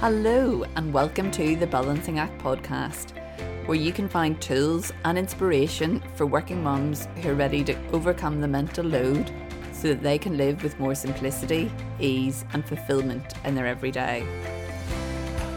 Hello, 0.00 0.64
and 0.76 0.94
welcome 0.94 1.30
to 1.32 1.56
the 1.56 1.66
Balancing 1.66 2.18
Act 2.18 2.40
podcast, 2.40 3.12
where 3.66 3.76
you 3.76 3.92
can 3.92 4.08
find 4.08 4.40
tools 4.40 4.94
and 5.04 5.18
inspiration 5.18 6.02
for 6.14 6.24
working 6.24 6.62
mums 6.62 7.06
who 7.16 7.28
are 7.28 7.34
ready 7.34 7.62
to 7.64 7.76
overcome 7.92 8.40
the 8.40 8.48
mental 8.48 8.86
load 8.86 9.30
so 9.74 9.88
that 9.88 10.02
they 10.02 10.16
can 10.16 10.38
live 10.38 10.62
with 10.62 10.80
more 10.80 10.94
simplicity, 10.94 11.70
ease, 11.98 12.46
and 12.54 12.64
fulfillment 12.64 13.34
in 13.44 13.54
their 13.54 13.66
everyday. 13.66 14.24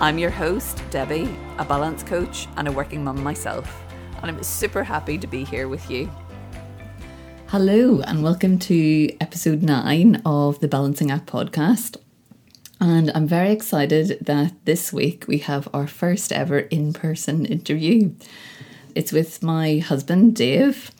I'm 0.01 0.17
your 0.17 0.29
host, 0.29 0.83
Debbie, 0.89 1.33
a 1.57 1.63
balance 1.63 2.03
coach 2.03 2.49
and 2.57 2.67
a 2.67 2.71
working 2.73 3.01
mum 3.01 3.23
myself, 3.23 3.81
and 4.21 4.29
I'm 4.29 4.43
super 4.43 4.83
happy 4.83 5.17
to 5.19 5.25
be 5.25 5.45
here 5.45 5.69
with 5.69 5.89
you. 5.89 6.11
Hello, 7.47 8.01
and 8.01 8.21
welcome 8.21 8.59
to 8.59 9.09
episode 9.21 9.63
nine 9.63 10.21
of 10.25 10.59
the 10.59 10.67
Balancing 10.67 11.11
Act 11.11 11.27
podcast. 11.27 11.95
And 12.83 13.13
I'm 13.15 13.27
very 13.27 13.53
excited 13.53 14.17
that 14.19 14.65
this 14.65 14.91
week 14.91 15.23
we 15.25 15.37
have 15.37 15.69
our 15.73 15.87
first 15.87 16.33
ever 16.33 16.59
in 16.59 16.91
person 16.91 17.45
interview. 17.45 18.11
It's 18.93 19.13
with 19.13 19.41
my 19.41 19.77
husband, 19.77 20.35
Dave. 20.35 20.91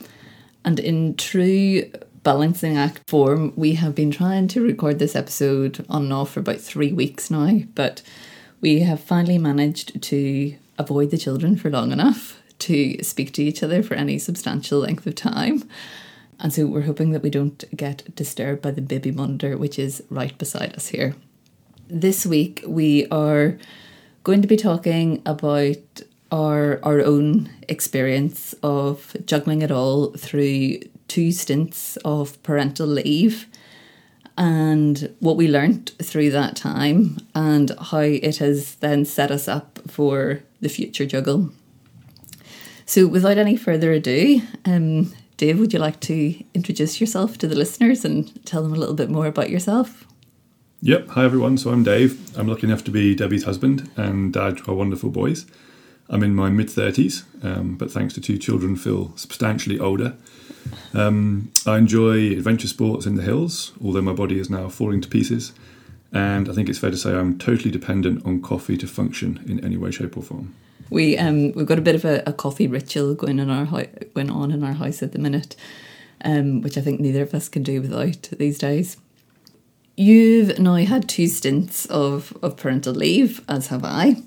And 0.64 0.80
in 0.80 1.18
true 1.18 1.92
balancing 2.24 2.78
act 2.78 3.02
form, 3.10 3.52
we 3.58 3.74
have 3.74 3.96
been 3.96 4.12
trying 4.12 4.48
to 4.48 4.64
record 4.64 4.98
this 4.98 5.14
episode 5.14 5.86
on 5.90 6.04
and 6.04 6.14
off 6.14 6.32
for 6.32 6.40
about 6.40 6.62
three 6.62 6.94
weeks 6.94 7.30
now. 7.30 7.60
But 7.76 8.02
we 8.62 8.80
have 8.80 9.02
finally 9.02 9.38
managed 9.38 10.02
to 10.04 10.56
avoid 10.78 11.12
the 11.12 11.18
children 11.18 11.58
for 11.58 11.70
long 11.70 11.92
enough 11.92 12.42
to 12.60 13.04
speak 13.04 13.34
to 13.34 13.44
each 13.44 13.62
other 13.62 13.84
for 13.84 13.96
any 13.96 14.20
substantial 14.20 14.80
length 14.80 15.06
of 15.06 15.16
time. 15.16 15.68
And 16.40 16.54
so 16.54 16.66
we're 16.66 16.84
hoping 16.84 17.12
that 17.12 17.24
we 17.24 17.30
don't 17.30 17.62
get 17.76 18.16
disturbed 18.16 18.62
by 18.62 18.72
the 18.72 18.82
baby 18.82 19.12
monitor, 19.12 19.58
which 19.58 19.78
is 19.78 20.02
right 20.10 20.38
beside 20.38 20.74
us 20.76 20.88
here. 20.88 21.16
This 21.90 22.26
week 22.26 22.64
we 22.66 23.08
are 23.08 23.58
going 24.24 24.42
to 24.42 24.48
be 24.48 24.56
talking 24.56 25.22
about 25.26 25.78
our 26.32 26.80
our 26.82 27.02
own 27.02 27.50
experience 27.68 28.56
of 28.64 29.16
juggling 29.26 29.62
it 29.62 29.72
all 29.72 30.12
through 30.14 30.80
two 31.08 31.32
stints 31.32 31.98
of 31.98 32.42
parental 32.42 32.88
leave 32.88 33.48
and 34.38 35.14
what 35.20 35.36
we 35.36 35.48
learnt 35.48 35.92
through 36.02 36.32
that 36.32 36.56
time 36.56 37.18
and 37.36 37.72
how 37.92 38.00
it 38.00 38.38
has 38.38 38.76
then 38.76 39.04
set 39.04 39.30
us 39.30 39.48
up 39.48 39.80
for 39.88 40.42
the 40.62 40.70
future 40.70 41.06
juggle. 41.06 41.52
So 42.86 43.08
without 43.08 43.38
any 43.38 43.58
further 43.58 43.92
ado, 43.92 44.42
um, 44.66 45.14
Dave, 45.38 45.60
would 45.60 45.74
you 45.74 45.80
like 45.80 46.00
to 46.02 46.44
introduce 46.54 47.02
yourself 47.02 47.38
to 47.40 47.48
the 47.48 47.56
listeners 47.56 48.06
and 48.06 48.44
tell 48.46 48.64
them 48.64 48.74
a 48.74 48.78
little 48.78 48.96
bit 48.96 49.10
more 49.10 49.28
about 49.28 49.50
yourself? 49.50 50.06
Yep. 50.86 51.12
Hi, 51.12 51.24
everyone. 51.24 51.58
So 51.58 51.72
I'm 51.72 51.82
Dave. 51.82 52.38
I'm 52.38 52.50
lucky 52.50 52.68
enough 52.68 52.84
to 52.84 52.92
be 52.92 53.16
Debbie's 53.16 53.46
husband 53.46 53.90
and 53.96 54.34
dad 54.34 54.58
to 54.58 54.66
our 54.68 54.74
wonderful 54.76 55.10
boys. 55.10 55.46
I'm 56.10 56.24
in 56.24 56.36
my 56.36 56.50
mid 56.50 56.68
30s, 56.68 57.24
um, 57.42 57.78
but 57.78 57.90
thanks 57.90 58.14
to 58.16 58.22
two 58.22 58.38
children, 58.38 58.76
feel 58.76 59.16
substantially 59.16 59.80
older. 59.80 60.18
Um, 60.94 61.54
I 61.66 61.78
enjoy 61.78 62.34
adventure 62.34 62.68
sports 62.68 63.06
in 63.06 63.16
the 63.16 63.22
hills, 63.22 63.72
although 63.82 64.02
my 64.02 64.12
body 64.12 64.38
is 64.38 64.50
now 64.50 64.68
falling 64.68 65.00
to 65.00 65.08
pieces. 65.08 65.54
And 66.12 66.50
I 66.50 66.54
think 66.54 66.68
it's 66.68 66.80
fair 66.80 66.92
to 66.92 66.98
say 66.98 67.16
I'm 67.16 67.40
totally 67.40 67.72
dependent 67.72 68.26
on 68.26 68.42
coffee 68.42 68.76
to 68.76 68.86
function 68.86 69.42
in 69.48 69.64
any 69.64 69.78
way, 69.78 69.90
shape, 69.90 70.18
or 70.18 70.22
form. 70.22 70.54
We 70.90 71.18
um 71.18 71.54
we've 71.54 71.66
got 71.66 71.80
a 71.80 71.82
bit 71.82 71.96
of 71.96 72.04
a, 72.04 72.24
a 72.28 72.34
coffee 72.34 72.68
ritual 72.68 73.16
going 73.16 73.40
in 73.40 73.50
our 73.50 73.66
going 74.14 74.30
on 74.30 74.52
in 74.52 74.66
our 74.66 74.74
house 74.74 75.02
at 75.02 75.14
the 75.14 75.20
minute, 75.20 75.56
um, 76.26 76.60
which 76.60 76.78
I 76.78 76.82
think 76.82 77.00
neither 77.00 77.22
of 77.22 77.34
us 77.34 77.48
can 77.48 77.64
do 77.64 77.82
without 77.82 78.24
these 78.38 78.58
days. 78.58 78.98
You've 79.96 80.58
now 80.60 80.76
had 80.76 81.08
two 81.08 81.28
stints 81.28 81.86
of, 81.86 82.36
of 82.42 82.58
parental 82.58 82.94
leave, 82.94 83.44
as 83.48 83.68
have 83.68 83.84
I. 83.84 84.24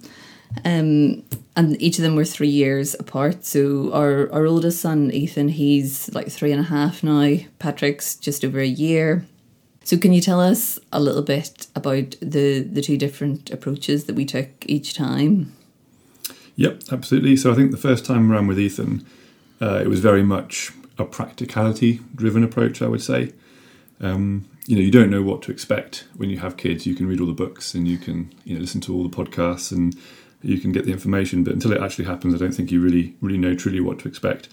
Um, 0.65 1.25
and 1.57 1.81
each 1.83 1.99
of 1.99 2.03
them 2.03 2.15
were 2.15 2.25
three 2.25 2.49
years 2.49 2.95
apart. 2.95 3.45
So 3.45 3.93
our, 3.93 4.33
our 4.33 4.47
oldest 4.47 4.81
son, 4.81 5.11
Ethan, 5.11 5.49
he's 5.49 6.13
like 6.15 6.29
three 6.29 6.53
and 6.53 6.61
a 6.61 6.65
half 6.65 7.03
now. 7.03 7.37
Patrick's 7.59 8.15
just 8.15 8.45
over 8.45 8.61
a 8.61 8.67
year. 8.67 9.27
So 9.83 9.97
can 9.97 10.13
you 10.13 10.21
tell 10.21 10.41
us 10.41 10.79
a 10.93 11.01
little 11.01 11.23
bit 11.23 11.67
about 11.75 12.17
the, 12.21 12.61
the 12.61 12.83
two 12.83 12.97
different 12.97 13.51
approaches 13.51 14.05
that 14.05 14.17
we 14.17 14.25
took 14.25 14.49
each 14.67 14.95
time? 14.95 15.53
Yep, 16.57 16.85
absolutely. 16.91 17.37
So 17.37 17.53
I 17.53 17.55
think 17.55 17.71
the 17.71 17.77
first 17.77 18.05
time 18.05 18.31
around 18.31 18.47
with 18.47 18.59
Ethan, 18.59 19.07
uh, 19.61 19.81
it 19.83 19.89
was 19.89 20.01
very 20.01 20.23
much 20.23 20.73
a 20.99 21.05
practicality 21.05 22.01
driven 22.15 22.43
approach, 22.43 22.83
I 22.83 22.89
would 22.89 23.03
say. 23.03 23.33
Um, 24.01 24.49
you 24.67 24.77
know, 24.77 24.83
you 24.83 24.91
don't 24.91 25.11
know 25.11 25.23
what 25.23 25.43
to 25.43 25.53
expect 25.53 26.05
when 26.17 26.29
you 26.29 26.39
have 26.39 26.57
kids. 26.57 26.87
You 26.87 26.95
can 26.95 27.07
read 27.07 27.21
all 27.21 27.27
the 27.27 27.33
books 27.33 27.75
and 27.75 27.87
you 27.87 27.99
can, 27.99 28.35
you 28.45 28.55
know, 28.55 28.61
listen 28.61 28.81
to 28.83 28.95
all 28.95 29.07
the 29.07 29.17
podcasts 29.17 29.71
and 29.71 29.97
you 30.43 30.59
can 30.59 30.73
get 30.73 30.85
the 30.85 30.93
information, 30.93 31.45
but 31.45 31.53
until 31.53 31.73
it 31.73 31.81
actually 31.81 32.05
happens, 32.05 32.35
I 32.35 32.39
don't 32.39 32.53
think 32.53 32.71
you 32.71 32.81
really, 32.81 33.15
really 33.21 33.39
know 33.39 33.55
truly 33.55 33.81
what 33.81 33.99
to 34.01 34.09
expect. 34.09 34.49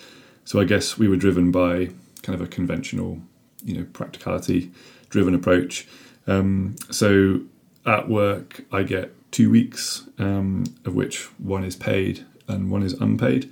So 0.46 0.60
I 0.60 0.66
guess 0.66 0.98
we 0.98 1.08
were 1.08 1.16
driven 1.16 1.52
by 1.52 1.90
kind 2.22 2.40
of 2.40 2.42
a 2.42 2.48
conventional, 2.48 3.20
you 3.64 3.78
know, 3.78 3.86
practicality 3.94 4.72
driven 5.10 5.34
approach. 5.34 5.88
Um, 6.28 6.76
so 6.90 7.42
at 7.86 8.08
work, 8.08 8.64
I 8.72 8.84
get 8.84 9.12
two 9.32 9.50
weeks, 9.50 10.08
um, 10.20 10.66
of 10.86 10.96
which 10.96 11.26
one 11.40 11.64
is 11.64 11.76
paid 11.76 12.26
and 12.48 12.72
one 12.72 12.84
is 12.84 12.94
unpaid. 12.94 13.52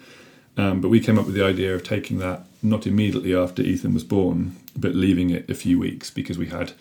Um, 0.58 0.82
but 0.82 0.90
we 0.90 1.00
came 1.00 1.18
up 1.18 1.26
with 1.26 1.36
the 1.36 1.44
idea 1.44 1.74
of 1.74 1.84
taking 1.84 2.20
that 2.20 2.46
not 2.62 2.86
immediately 2.86 3.36
after 3.36 3.62
Ethan 3.62 3.94
was 3.94 4.04
born, 4.04 4.56
but 4.76 4.96
leaving 4.96 5.30
it 5.30 5.50
a 5.50 5.56
few 5.56 5.80
weeks 5.80 6.10
because 6.10 6.38
we 6.38 6.48
had, 6.48 6.74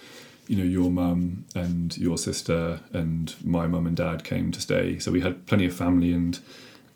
you 0.46 0.56
know, 0.56 0.64
your 0.64 0.90
mum 0.90 1.44
and 1.54 1.96
your 1.96 2.18
sister 2.18 2.80
and 2.92 3.34
my 3.44 3.66
mum 3.66 3.86
and 3.86 3.96
dad 3.96 4.24
came 4.24 4.52
to 4.52 4.60
stay. 4.60 4.98
So 4.98 5.10
we 5.10 5.20
had 5.20 5.46
plenty 5.46 5.66
of 5.66 5.74
family 5.74 6.12
and 6.12 6.38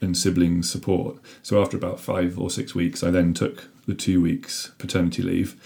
and 0.01 0.17
siblings 0.17 0.71
support. 0.71 1.17
So 1.43 1.63
after 1.63 1.77
about 1.77 1.99
five 1.99 2.39
or 2.39 2.51
six 2.51 2.75
weeks, 2.75 3.03
I 3.03 3.11
then 3.11 3.33
took 3.33 3.69
the 3.87 3.95
two 3.95 4.21
weeks 4.21 4.73
paternity 4.79 5.23
leave. 5.23 5.61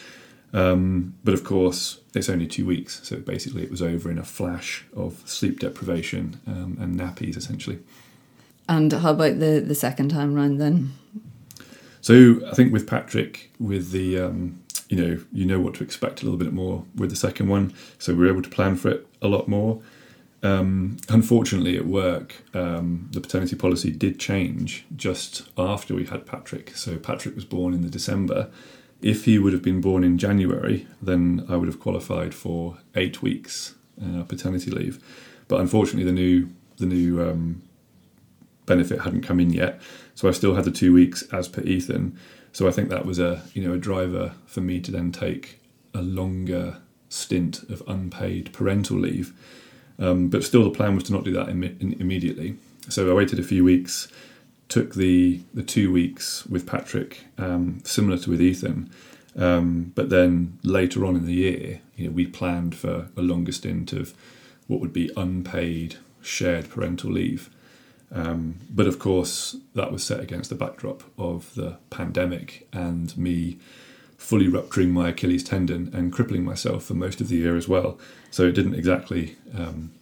Um, 0.53 1.15
but 1.25 1.35
of 1.35 1.45
course, 1.45 2.01
it's 2.15 2.31
only 2.31 2.47
two 2.47 2.65
weeks, 2.65 3.01
so 3.07 3.17
basically 3.17 3.63
it 3.63 3.71
was 3.71 3.83
over 3.83 4.11
in 4.11 4.19
a 4.19 4.25
flash 4.25 4.87
of 4.97 5.23
sleep 5.27 5.61
deprivation 5.61 6.41
um, 6.47 6.79
and 6.81 6.99
nappies, 6.99 7.37
essentially. 7.37 7.81
And 8.67 8.93
how 8.93 9.11
about 9.11 9.41
the 9.41 9.63
the 9.67 9.75
second 9.75 10.11
time 10.11 10.35
round 10.35 10.61
then? 10.61 10.93
So 12.01 12.41
I 12.51 12.55
think 12.55 12.73
with 12.73 12.87
Patrick, 12.87 13.51
with 13.59 13.91
the 13.91 14.19
um, 14.19 14.63
you 14.89 14.97
know 14.97 15.25
you 15.33 15.45
know 15.45 15.61
what 15.61 15.75
to 15.75 15.85
expect 15.85 16.23
a 16.23 16.25
little 16.25 16.39
bit 16.39 16.53
more 16.53 16.85
with 16.95 17.11
the 17.11 17.17
second 17.17 17.49
one, 17.49 17.75
so 17.99 18.15
we 18.15 18.27
are 18.27 18.31
able 18.31 18.43
to 18.43 18.51
plan 18.51 18.77
for 18.77 18.91
it 18.91 19.07
a 19.21 19.29
lot 19.29 19.49
more. 19.49 19.81
Um, 20.43 20.99
unfortunately, 21.09 21.77
at 21.77 21.87
work, 21.87 22.37
um, 22.55 23.09
the 23.13 23.21
paternity 23.21 23.57
policy 23.57 23.91
did 23.91 24.21
change 24.21 24.87
just 24.95 25.49
after 25.59 25.95
we 25.95 26.05
had 26.07 26.27
Patrick. 26.27 26.77
So 26.77 26.97
Patrick 26.97 27.35
was 27.35 27.45
born 27.45 27.75
in 27.75 27.83
the 27.83 27.91
December. 27.91 28.49
If 29.03 29.25
he 29.25 29.39
would 29.39 29.53
have 29.53 29.63
been 29.63 29.81
born 29.81 30.05
in 30.05 30.19
January, 30.19 30.87
then 31.03 31.45
I 31.49 31.57
would 31.57 31.69
have 31.69 31.81
qualified 31.81 32.35
for 32.35 32.79
eight 32.95 33.21
weeks 33.23 33.75
uh, 34.03 34.23
paternity 34.25 34.71
leave. 34.71 35.03
But 35.49 35.61
unfortunately, 35.61 36.05
the 36.05 36.13
new 36.13 36.51
the 36.77 36.87
new 36.87 37.21
um, 37.21 37.63
benefit 38.69 39.01
hadn't 39.01 39.23
come 39.23 39.41
in 39.41 39.53
yet, 39.53 39.81
so 40.15 40.29
I 40.29 40.33
still 40.33 40.55
had 40.55 40.65
the 40.65 40.71
two 40.71 40.93
weeks 40.93 41.23
as 41.33 41.49
per 41.49 41.63
Ethan. 41.63 42.19
So 42.53 42.69
I 42.69 42.71
think 42.71 42.89
that 42.91 43.05
was 43.07 43.19
a 43.19 43.43
you 43.55 43.67
know 43.67 43.75
a 43.75 43.79
driver 43.79 44.33
for 44.47 44.61
me 44.61 44.81
to 44.81 44.91
then 44.91 45.13
take 45.13 45.61
a 45.95 46.03
longer 46.03 46.79
stint 47.09 47.63
of 47.71 47.83
unpaid 47.87 48.53
parental 48.53 48.99
leave. 48.99 49.33
Um, 49.99 50.29
but 50.29 50.45
still, 50.45 50.65
the 50.65 50.71
plan 50.71 50.95
was 50.95 51.05
to 51.05 51.13
not 51.13 51.25
do 51.25 51.33
that 51.33 51.49
Im- 51.49 51.97
immediately. 51.99 52.57
So 52.89 53.11
I 53.11 53.15
waited 53.15 53.39
a 53.39 53.43
few 53.43 53.65
weeks, 53.65 54.09
took 54.69 54.95
the 54.95 55.41
the 55.53 55.63
two 55.63 55.93
weeks 55.93 56.47
with 56.47 56.67
Patrick, 56.67 57.25
um, 57.37 57.81
similar 57.85 58.19
to 58.19 58.31
with 58.31 58.41
Ethan. 58.41 58.91
Um, 59.37 59.93
but 59.95 60.11
then 60.11 60.59
later 60.63 61.05
on 61.05 61.15
in 61.15 61.27
the 61.27 61.35
year, 61.35 61.81
you 61.97 62.07
know, 62.07 62.11
we 62.11 62.27
planned 62.27 62.75
for 62.75 63.09
a 63.17 63.23
longer 63.23 63.53
stint 63.53 63.93
of 63.93 64.15
what 64.67 64.81
would 64.81 64.93
be 64.93 65.11
unpaid 65.17 65.97
shared 66.21 66.69
parental 66.69 67.11
leave. 67.11 67.49
Um, 68.11 68.61
but 68.71 68.87
of 68.87 68.99
course, 68.99 69.57
that 69.75 69.93
was 69.93 70.03
set 70.03 70.21
against 70.21 70.51
the 70.51 70.57
backdrop 70.57 71.03
of 71.19 71.55
the 71.55 71.77
pandemic 71.91 72.67
and 72.73 73.17
me 73.19 73.59
fully 74.17 74.49
rupturing 74.49 74.91
my 74.91 75.11
Achilles 75.11 75.45
tendon 75.45 75.91
and 75.95 76.13
crippling 76.13 76.45
myself 76.45 76.85
for 76.85 76.95
most 76.95 77.21
of 77.21 77.29
the 77.29 77.37
year 77.37 77.57
as 77.57 77.69
well. 77.69 77.99
So 78.31 78.45
it 78.45 78.53
didn't 78.53 78.75
exactly, 78.75 79.37
um, 79.57 79.93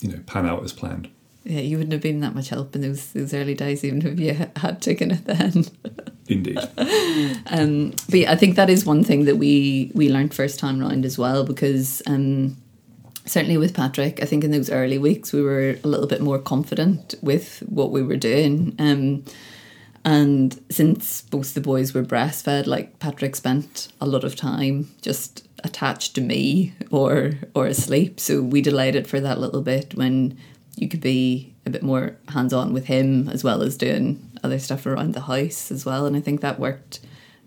you 0.00 0.10
know, 0.10 0.20
pan 0.26 0.46
out 0.46 0.62
as 0.62 0.72
planned. 0.72 1.10
Yeah, 1.44 1.60
you 1.60 1.76
wouldn't 1.76 1.92
have 1.92 2.00
been 2.00 2.20
that 2.20 2.34
much 2.34 2.48
help 2.48 2.74
in 2.74 2.80
those 2.80 3.12
those 3.12 3.34
early 3.34 3.52
days, 3.52 3.84
even 3.84 4.06
if 4.06 4.18
you 4.18 4.32
had 4.56 4.80
taken 4.80 5.10
it 5.10 5.26
then. 5.26 5.66
Indeed. 6.28 6.58
um, 7.48 7.90
but 8.08 8.18
yeah, 8.20 8.32
I 8.32 8.36
think 8.36 8.56
that 8.56 8.70
is 8.70 8.86
one 8.86 9.04
thing 9.04 9.26
that 9.26 9.36
we 9.36 9.90
we 9.94 10.08
learned 10.08 10.32
first 10.32 10.58
time 10.58 10.80
round 10.80 11.04
as 11.04 11.18
well, 11.18 11.44
because 11.44 12.00
um, 12.06 12.56
certainly 13.26 13.56
with 13.56 13.74
Patrick, 13.74 14.22
I 14.22 14.26
think 14.26 14.44
in 14.44 14.50
those 14.50 14.70
early 14.70 14.98
weeks 14.98 15.32
we 15.32 15.42
were 15.42 15.76
a 15.82 15.88
little 15.88 16.06
bit 16.06 16.20
more 16.20 16.38
confident 16.38 17.14
with 17.22 17.60
what 17.60 17.90
we 17.90 18.02
were 18.02 18.16
doing. 18.16 18.74
Um, 18.78 19.24
and 20.04 20.60
since 20.70 21.22
both 21.22 21.54
the 21.54 21.60
boys 21.60 21.94
were 21.94 22.02
breastfed, 22.02 22.66
like 22.66 22.98
Patrick 22.98 23.34
spent 23.34 23.88
a 24.00 24.06
lot 24.06 24.24
of 24.24 24.36
time 24.36 24.90
just 25.00 25.46
attached 25.64 26.14
to 26.14 26.20
me 26.20 26.74
or 26.90 27.32
or 27.54 27.66
asleep. 27.66 28.20
So 28.20 28.42
we 28.42 28.60
delayed 28.60 28.96
it 28.96 29.06
for 29.06 29.18
that 29.20 29.40
little 29.40 29.62
bit 29.62 29.94
when 29.94 30.36
you 30.76 30.88
could 30.88 31.00
be 31.00 31.54
a 31.64 31.70
bit 31.70 31.82
more 31.82 32.16
hands 32.28 32.52
on 32.52 32.74
with 32.74 32.86
him 32.86 33.28
as 33.30 33.42
well 33.42 33.62
as 33.62 33.78
doing 33.78 34.30
other 34.42 34.58
stuff 34.58 34.84
around 34.84 35.14
the 35.14 35.22
house 35.22 35.70
as 35.70 35.86
well. 35.86 36.04
And 36.04 36.16
I 36.16 36.20
think 36.20 36.42
that 36.42 36.60
worked 36.60 37.00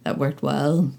that 0.04 0.18
worked 0.18 0.42
well. 0.42 0.92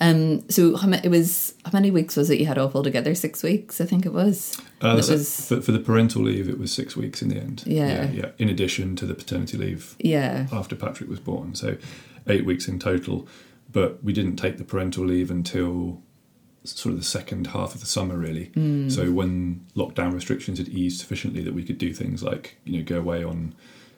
Um, 0.00 0.48
so 0.48 0.76
how 0.76 0.88
many, 0.88 1.04
it 1.04 1.10
was 1.10 1.54
how 1.64 1.70
many 1.72 1.90
weeks 1.90 2.16
was 2.16 2.30
it 2.30 2.40
you 2.40 2.46
had 2.46 2.58
off 2.58 2.74
altogether? 2.74 3.14
Six 3.14 3.42
weeks, 3.42 3.80
I 3.80 3.84
think 3.86 4.04
it 4.06 4.12
was. 4.12 4.60
Uh, 4.80 5.00
so 5.00 5.12
was- 5.14 5.46
for, 5.48 5.60
for 5.60 5.72
the 5.72 5.78
parental 5.78 6.22
leave, 6.22 6.48
it 6.48 6.58
was 6.58 6.72
six 6.72 6.96
weeks 6.96 7.22
in 7.22 7.28
the 7.28 7.36
end. 7.36 7.62
Yeah. 7.66 7.86
yeah, 8.04 8.10
yeah. 8.10 8.30
In 8.38 8.48
addition 8.48 8.96
to 8.96 9.06
the 9.06 9.14
paternity 9.14 9.56
leave 9.56 9.94
Yeah, 9.98 10.46
after 10.52 10.74
Patrick 10.76 11.08
was 11.08 11.20
born, 11.20 11.54
so 11.54 11.76
eight 12.26 12.44
weeks 12.44 12.66
in 12.68 12.78
total. 12.78 13.26
But 13.70 14.02
we 14.04 14.12
didn't 14.12 14.36
take 14.36 14.58
the 14.58 14.64
parental 14.64 15.04
leave 15.06 15.30
until 15.30 16.02
sort 16.64 16.92
of 16.92 16.98
the 16.98 17.04
second 17.06 17.48
half 17.48 17.74
of 17.74 17.80
the 17.80 17.86
summer, 17.86 18.16
really. 18.16 18.50
So 18.90 19.10
when 19.10 19.66
lockdown 19.74 20.12
restrictions 20.12 20.58
had 20.58 20.68
eased 20.68 21.00
sufficiently 21.00 21.42
that 21.42 21.54
we 21.54 21.64
could 21.64 21.78
do 21.78 21.92
things 21.94 22.22
like 22.22 22.58
you 22.64 22.76
know 22.78 22.84
go 22.84 22.98
away 22.98 23.24
on, 23.24 23.54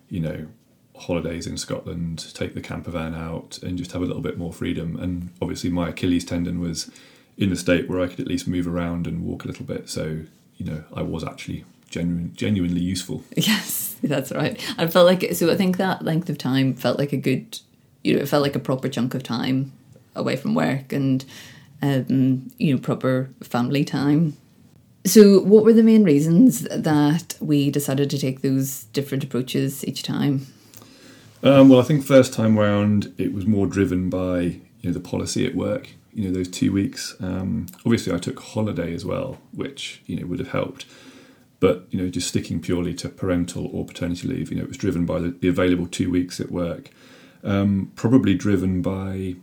you 0.09 0.21
know, 0.21 0.47
holidays 0.97 1.47
in 1.47 1.57
Scotland, 1.57 2.33
take 2.35 2.55
the 2.55 2.61
camper 2.61 2.91
van 2.91 3.15
out, 3.15 3.59
and 3.63 3.77
just 3.77 3.93
have 3.93 4.03
a 4.03 4.07
little 4.07 4.23
bit 4.23 4.39
more 4.39 4.53
freedom. 4.53 4.97
And 4.97 5.31
obviously, 5.43 5.71
my 5.71 5.89
Achilles 5.89 6.25
tendon 6.25 6.61
was 6.61 6.91
in 7.37 7.51
a 7.51 7.57
state 7.57 7.89
where 7.89 8.01
I 8.01 8.07
could 8.07 8.21
at 8.21 8.29
least 8.29 8.47
move 8.47 8.67
around 8.69 9.07
and 9.07 9.25
walk 9.25 9.45
a 9.45 9.49
little 9.49 9.65
bit. 9.65 9.89
So 9.89 10.21
you 10.57 10.67
know, 10.67 10.85
I 10.95 11.03
was 11.03 11.25
actually 11.25 11.65
genuine, 11.91 12.33
genuinely 12.35 12.81
useful. 12.81 13.23
yes, 13.37 13.97
that's 14.03 14.33
right. 14.33 14.63
I 14.79 14.87
felt 14.87 15.07
like 15.07 15.35
so. 15.35 15.51
I 15.51 15.57
think 15.57 15.77
that 15.77 16.03
length 16.03 16.29
of 16.29 16.39
time 16.39 16.75
felt 16.75 16.99
like 16.99 17.13
a 17.13 17.17
good, 17.17 17.59
you 18.03 18.15
know, 18.15 18.23
it 18.23 18.29
felt 18.29 18.43
like 18.43 18.57
a 18.57 18.61
proper 18.61 18.89
chunk 18.89 19.15
of 19.15 19.23
time 19.23 19.73
away 20.15 20.37
from 20.37 20.55
work 20.55 20.93
and, 20.93 21.25
um, 21.83 22.51
you 22.59 22.75
know, 22.75 22.81
proper 22.81 23.31
family 23.43 23.85
time. 23.85 24.37
So, 25.07 25.41
what 25.41 25.65
were 25.65 25.73
the 25.73 25.83
main 25.83 26.05
reasons 26.05 26.63
that 26.63 27.37
we 27.41 27.71
decided 27.71 28.09
to 28.11 28.19
take 28.19 28.41
those 28.41 28.85
different 28.85 29.25
approaches 29.25 29.85
each 29.85 30.03
time? 30.03 30.47
Um, 31.45 31.69
well, 31.69 31.79
I 31.79 31.83
think 31.83 32.03
first 32.03 32.33
time 32.33 32.59
round 32.59 33.15
it 33.19 33.35
was 33.35 33.47
more 33.47 33.67
driven 33.67 34.09
by 34.09 34.41
you 34.41 34.63
know 34.85 34.93
the 34.93 35.01
policy 35.01 35.47
at 35.47 35.55
work. 35.55 35.91
You 36.15 36.25
know 36.25 36.35
those 36.35 36.49
two 36.49 36.73
weeks. 36.73 37.15
Um, 37.21 37.67
obviously, 37.85 38.15
I 38.15 38.19
took 38.19 38.41
holiday 38.41 38.95
as 38.95 39.05
well, 39.05 39.39
which 39.53 40.01
you 40.07 40.17
know 40.17 40.27
would 40.27 40.39
have 40.39 40.49
helped. 40.49 40.87
But 41.61 41.87
you 41.91 42.01
know, 42.01 42.09
just 42.09 42.29
sticking 42.29 42.61
purely 42.61 42.95
to 42.95 43.11
parental 43.11 43.67
or 43.67 43.85
paternity 43.85 44.27
leave, 44.27 44.51
you 44.51 44.57
know, 44.57 44.65
it 44.65 44.69
was 44.69 44.77
driven 44.79 45.05
by 45.05 45.19
the, 45.19 45.29
the 45.29 45.49
available 45.49 45.87
two 45.87 46.11
weeks 46.11 46.41
at 46.41 46.51
work. 46.51 46.91
Um, 47.43 47.93
probably 47.95 48.35
driven 48.35 48.81
by 48.81 49.37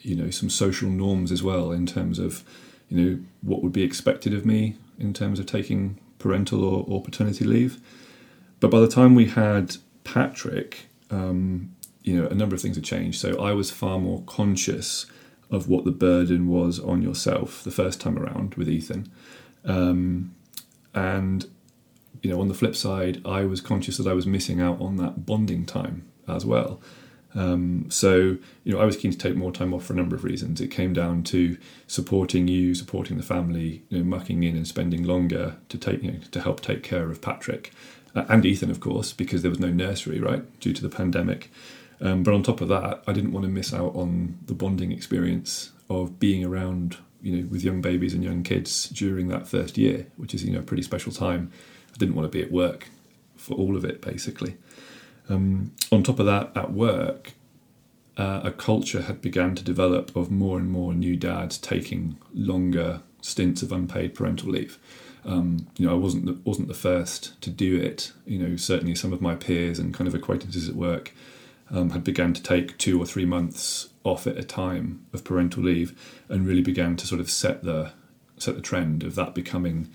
you 0.00 0.16
know 0.16 0.30
some 0.30 0.50
social 0.50 0.90
norms 0.90 1.30
as 1.30 1.40
well 1.40 1.70
in 1.70 1.86
terms 1.86 2.18
of 2.18 2.42
you 2.88 3.00
know 3.00 3.20
what 3.42 3.62
would 3.62 3.72
be 3.72 3.84
expected 3.84 4.34
of 4.34 4.44
me 4.44 4.74
in 4.98 5.12
terms 5.12 5.38
of 5.38 5.46
taking 5.46 6.00
parental 6.18 6.64
or, 6.64 6.84
or 6.88 7.00
paternity 7.00 7.44
leave. 7.44 7.80
But 8.58 8.72
by 8.72 8.80
the 8.80 8.88
time 8.88 9.14
we 9.14 9.26
had 9.26 9.76
Patrick, 10.02 10.86
um, 11.12 11.74
you 12.02 12.20
know, 12.20 12.26
a 12.26 12.34
number 12.34 12.54
of 12.54 12.60
things 12.60 12.76
had 12.76 12.84
changed. 12.84 13.20
So 13.20 13.40
I 13.40 13.52
was 13.52 13.70
far 13.70 13.98
more 13.98 14.22
conscious 14.22 15.06
of 15.50 15.68
what 15.68 15.84
the 15.84 15.92
burden 15.92 16.48
was 16.48 16.80
on 16.80 17.02
yourself 17.02 17.62
the 17.62 17.70
first 17.70 18.00
time 18.00 18.18
around 18.18 18.54
with 18.54 18.68
Ethan. 18.68 19.12
Um, 19.64 20.34
and, 20.94 21.46
you 22.22 22.30
know, 22.30 22.40
on 22.40 22.48
the 22.48 22.54
flip 22.54 22.74
side, 22.74 23.20
I 23.24 23.44
was 23.44 23.60
conscious 23.60 23.98
that 23.98 24.08
I 24.08 24.14
was 24.14 24.26
missing 24.26 24.60
out 24.60 24.80
on 24.80 24.96
that 24.96 25.26
bonding 25.26 25.66
time 25.66 26.08
as 26.26 26.44
well. 26.44 26.80
Um, 27.34 27.86
so, 27.88 28.36
you 28.64 28.72
know, 28.72 28.78
I 28.78 28.84
was 28.84 28.96
keen 28.96 29.10
to 29.10 29.16
take 29.18 29.36
more 29.36 29.52
time 29.52 29.72
off 29.72 29.84
for 29.84 29.92
a 29.92 29.96
number 29.96 30.16
of 30.16 30.24
reasons. 30.24 30.60
It 30.60 30.68
came 30.68 30.92
down 30.92 31.22
to 31.24 31.56
supporting 31.86 32.48
you, 32.48 32.74
supporting 32.74 33.16
the 33.16 33.22
family, 33.22 33.84
you 33.88 33.98
know, 33.98 34.04
mucking 34.04 34.42
in 34.42 34.56
and 34.56 34.66
spending 34.66 35.04
longer 35.04 35.56
to 35.68 35.78
take, 35.78 36.02
you 36.02 36.12
know, 36.12 36.18
to 36.30 36.40
help 36.40 36.60
take 36.60 36.82
care 36.82 37.10
of 37.10 37.22
Patrick 37.22 37.72
uh, 38.14 38.24
and 38.28 38.44
Ethan, 38.44 38.70
of 38.70 38.80
course, 38.80 39.12
because 39.12 39.42
there 39.42 39.50
was 39.50 39.60
no 39.60 39.70
nursery, 39.70 40.20
right, 40.20 40.44
due 40.60 40.72
to 40.72 40.82
the 40.82 40.94
pandemic. 40.94 41.50
Um, 42.00 42.22
but 42.22 42.34
on 42.34 42.42
top 42.42 42.60
of 42.60 42.68
that, 42.68 43.02
I 43.06 43.12
didn't 43.12 43.32
want 43.32 43.44
to 43.44 43.50
miss 43.50 43.72
out 43.72 43.94
on 43.94 44.38
the 44.46 44.54
bonding 44.54 44.92
experience 44.92 45.72
of 45.88 46.18
being 46.18 46.44
around, 46.44 46.96
you 47.22 47.36
know, 47.36 47.48
with 47.48 47.62
young 47.62 47.80
babies 47.80 48.12
and 48.12 48.24
young 48.24 48.42
kids 48.42 48.88
during 48.88 49.28
that 49.28 49.46
first 49.46 49.78
year, 49.78 50.06
which 50.16 50.34
is, 50.34 50.44
you 50.44 50.52
know, 50.52 50.58
a 50.58 50.62
pretty 50.62 50.82
special 50.82 51.12
time. 51.12 51.52
I 51.94 51.96
didn't 51.98 52.14
want 52.14 52.30
to 52.30 52.36
be 52.36 52.42
at 52.42 52.50
work 52.50 52.88
for 53.36 53.54
all 53.54 53.76
of 53.76 53.84
it, 53.84 54.02
basically. 54.02 54.56
Um, 55.28 55.72
on 55.92 56.02
top 56.02 56.18
of 56.18 56.26
that, 56.26 56.50
at 56.56 56.72
work, 56.72 57.32
uh, 58.16 58.40
a 58.44 58.50
culture 58.50 59.02
had 59.02 59.22
begun 59.22 59.54
to 59.54 59.64
develop 59.64 60.14
of 60.16 60.30
more 60.30 60.58
and 60.58 60.70
more 60.70 60.92
new 60.92 61.16
dads 61.16 61.56
taking 61.56 62.18
longer 62.34 63.00
stints 63.20 63.62
of 63.62 63.72
unpaid 63.72 64.14
parental 64.14 64.50
leave. 64.50 64.78
Um, 65.24 65.68
you 65.76 65.86
know, 65.86 65.92
I 65.92 65.96
wasn't 65.96 66.26
the, 66.26 66.38
wasn't 66.44 66.68
the 66.68 66.74
first 66.74 67.40
to 67.42 67.50
do 67.50 67.76
it. 67.76 68.12
You 68.26 68.38
know, 68.38 68.56
certainly 68.56 68.94
some 68.94 69.12
of 69.12 69.20
my 69.20 69.34
peers 69.34 69.78
and 69.78 69.94
kind 69.94 70.08
of 70.08 70.14
acquaintances 70.14 70.68
at 70.68 70.74
work 70.74 71.12
um, 71.70 71.90
had 71.90 72.04
begun 72.04 72.32
to 72.34 72.42
take 72.42 72.76
two 72.78 73.00
or 73.00 73.06
three 73.06 73.24
months 73.24 73.90
off 74.04 74.26
at 74.26 74.36
a 74.36 74.42
time 74.42 75.06
of 75.12 75.22
parental 75.22 75.62
leave, 75.62 75.96
and 76.28 76.46
really 76.46 76.60
began 76.62 76.96
to 76.96 77.06
sort 77.06 77.20
of 77.20 77.30
set 77.30 77.62
the 77.62 77.92
set 78.36 78.56
the 78.56 78.60
trend 78.60 79.04
of 79.04 79.14
that 79.14 79.34
becoming, 79.34 79.88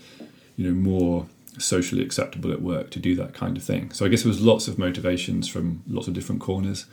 you 0.56 0.66
know, 0.66 0.74
more 0.74 1.26
socially 1.58 2.02
acceptable 2.02 2.52
at 2.52 2.62
work 2.62 2.88
to 2.88 2.98
do 2.98 3.14
that 3.16 3.34
kind 3.34 3.56
of 3.56 3.62
thing. 3.62 3.90
So 3.92 4.06
I 4.06 4.08
guess 4.08 4.22
there 4.22 4.30
was 4.30 4.40
lots 4.40 4.68
of 4.68 4.78
motivations 4.78 5.48
from 5.48 5.82
lots 5.86 6.08
of 6.08 6.14
different 6.14 6.40
corners, 6.40 6.86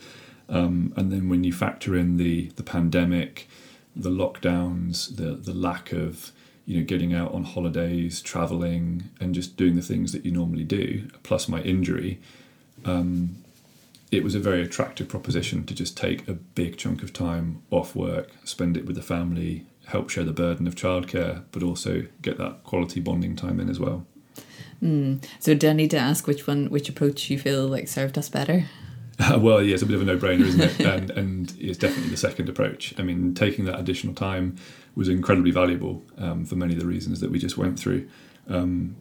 um, 0.49 0.93
and 0.97 1.11
then 1.11 1.29
when 1.29 1.45
you 1.45 1.53
factor 1.53 1.95
in 1.95 2.17
the 2.17 2.51
the 2.57 2.63
pandemic, 2.63 3.47
the 3.95 4.09
lockdowns, 4.09 5.15
the 5.15 5.35
the 5.35 5.53
lack 5.53 5.93
of 5.93 6.33
you 6.65 6.79
know 6.79 6.85
getting 6.85 7.13
out 7.13 7.33
on 7.33 7.43
holidays, 7.43 8.21
traveling, 8.21 9.09
and 9.19 9.35
just 9.35 9.57
doing 9.57 9.75
the 9.75 9.81
things 9.81 10.11
that 10.11 10.25
you 10.25 10.31
normally 10.31 10.63
do, 10.63 11.07
plus 11.23 11.47
my 11.47 11.61
injury. 11.61 12.19
Um, 12.83 13.37
it 14.11 14.23
was 14.23 14.35
a 14.35 14.39
very 14.39 14.61
attractive 14.61 15.07
proposition 15.07 15.65
to 15.65 15.73
just 15.73 15.97
take 15.97 16.27
a 16.27 16.33
big 16.33 16.77
chunk 16.77 17.03
of 17.03 17.11
time 17.11 17.61
off 17.71 17.95
work, 17.95 18.31
spend 18.43 18.77
it 18.77 18.85
with 18.85 18.95
the 18.95 19.01
family, 19.01 19.65
help 19.87 20.09
share 20.09 20.23
the 20.23 20.31
burden 20.31 20.67
of 20.67 20.75
childcare, 20.75 21.43
but 21.51 21.63
also 21.63 22.05
get 22.21 22.37
that 22.37 22.63
quality 22.63 22.99
bonding 22.99 23.35
time 23.35 23.59
in 23.59 23.69
as 23.69 23.79
well. 23.79 24.05
Mm. 24.81 25.23
So, 25.39 25.53
do 25.53 25.69
I 25.69 25.73
need 25.73 25.91
to 25.91 25.97
ask 25.97 26.27
which 26.27 26.47
one, 26.47 26.69
which 26.69 26.89
approach 26.89 27.29
you 27.29 27.39
feel 27.39 27.67
like 27.67 27.87
served 27.87 28.17
us 28.17 28.29
better? 28.29 28.65
well, 29.37 29.61
yeah, 29.61 29.73
it's 29.73 29.83
a 29.83 29.85
bit 29.85 29.95
of 29.95 30.01
a 30.01 30.05
no-brainer, 30.05 30.41
isn't 30.41 30.61
it? 30.61 30.79
and 30.81 31.09
and 31.17 31.55
it's 31.59 31.77
definitely 31.77 32.09
the 32.09 32.17
second 32.17 32.49
approach. 32.49 32.93
I 32.97 33.03
mean, 33.03 33.33
taking 33.33 33.65
that 33.65 33.79
additional 33.79 34.13
time 34.13 34.57
was 34.95 35.09
incredibly 35.09 35.51
valuable 35.51 36.03
um, 36.17 36.45
for 36.45 36.55
many 36.55 36.73
of 36.73 36.79
the 36.79 36.85
reasons 36.85 37.19
that 37.21 37.31
we 37.31 37.39
just 37.39 37.57
went 37.57 37.79
through. 37.79 38.07
Um, 38.47 38.95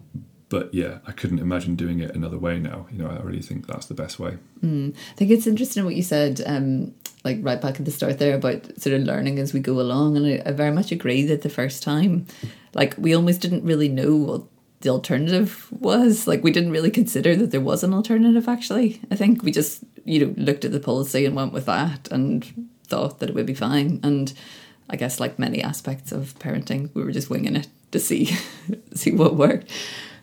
but 0.49 0.72
yeah, 0.72 0.99
I 1.06 1.12
couldn't 1.12 1.40
imagine 1.40 1.75
doing 1.75 2.00
it 2.00 2.14
another 2.14 2.38
way 2.38 2.58
now. 2.58 2.87
You 2.92 2.99
know, 2.99 3.09
I 3.09 3.21
really 3.23 3.42
think 3.42 3.66
that's 3.66 3.87
the 3.87 3.94
best 3.94 4.18
way. 4.18 4.38
Mm. 4.62 4.94
I 4.94 5.14
think 5.16 5.30
it's 5.30 5.47
interesting 5.47 5.85
what 5.85 5.97
you 5.97 6.02
said, 6.02 6.42
um, 6.47 6.94
like 7.25 7.38
right 7.40 7.61
back 7.61 7.80
at 7.80 7.85
the 7.85 7.90
start 7.90 8.18
there 8.18 8.37
about 8.37 8.80
sort 8.80 8.94
of 8.94 9.02
learning 9.02 9.38
as 9.38 9.52
we 9.52 9.61
go 9.61 9.80
along, 9.80 10.16
and 10.16 10.26
I, 10.26 10.42
I 10.47 10.52
very 10.52 10.71
much 10.71 10.92
agree 10.92 11.25
that 11.26 11.42
the 11.42 11.49
first 11.49 11.83
time, 11.83 12.26
like 12.73 12.94
we 12.99 13.14
almost 13.14 13.40
didn't 13.40 13.64
really 13.64 13.88
know 13.88 14.14
what 14.14 14.42
the 14.83 14.90
alternative 14.90 15.66
was. 15.73 16.26
Like 16.26 16.44
we 16.44 16.52
didn't 16.52 16.73
really 16.73 16.90
consider 16.90 17.35
that 17.37 17.50
there 17.50 17.61
was 17.61 17.83
an 17.83 17.94
alternative. 17.94 18.49
Actually, 18.49 19.00
I 19.11 19.16
think 19.16 19.42
we 19.42 19.50
just 19.50 19.83
you 20.04 20.26
know 20.26 20.34
looked 20.37 20.64
at 20.64 20.73
the 20.73 20.80
policy 20.80 21.25
and 21.25 21.37
went 21.37 21.52
with 21.52 21.66
that 21.66 22.08
and 22.11 22.68
thought 22.87 23.18
that 23.18 23.28
it 23.28 23.34
would 23.34 23.46
be 23.46 23.54
fine. 23.54 24.00
And 24.02 24.32
I 24.88 24.96
guess 24.96 25.20
like 25.20 25.38
many 25.38 25.62
aspects 25.62 26.12
of 26.12 26.38
parenting, 26.38 26.90
we 26.94 27.02
were 27.02 27.12
just 27.12 27.30
winging 27.30 27.56
it 27.56 27.68
to 27.92 28.00
see 28.00 28.26
see 28.94 29.12
what 29.12 29.37
worked. 29.37 29.70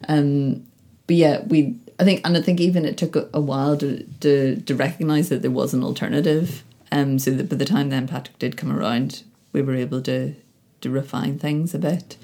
Um, 0.08 0.68
but 1.08 1.16
yeah, 1.16 1.42
we 1.44 1.78
I 2.00 2.04
think 2.04 2.22
and 2.26 2.38
I 2.38 2.42
think 2.42 2.60
even 2.60 2.86
it 2.86 2.98
took 2.98 3.16
a, 3.16 3.42
while 3.42 3.78
to, 3.78 4.04
to 4.22 4.62
to 4.62 4.76
recognize 4.76 5.30
that 5.30 5.42
there 5.42 5.52
was 5.52 5.74
an 5.74 5.84
alternative. 5.84 6.64
Um, 6.94 7.20
so 7.20 7.32
that 7.32 7.48
by 7.48 7.56
the 7.56 7.64
time 7.64 7.90
then 7.90 8.06
Patrick 8.06 8.38
did 8.38 8.58
come 8.58 8.70
around, 8.70 9.24
we 9.54 9.62
were 9.62 9.76
able 9.76 10.02
to 10.02 10.36
to 10.82 10.90
refine 10.90 11.40
things 11.40 11.74
a 11.74 11.80
bit. 11.80 12.18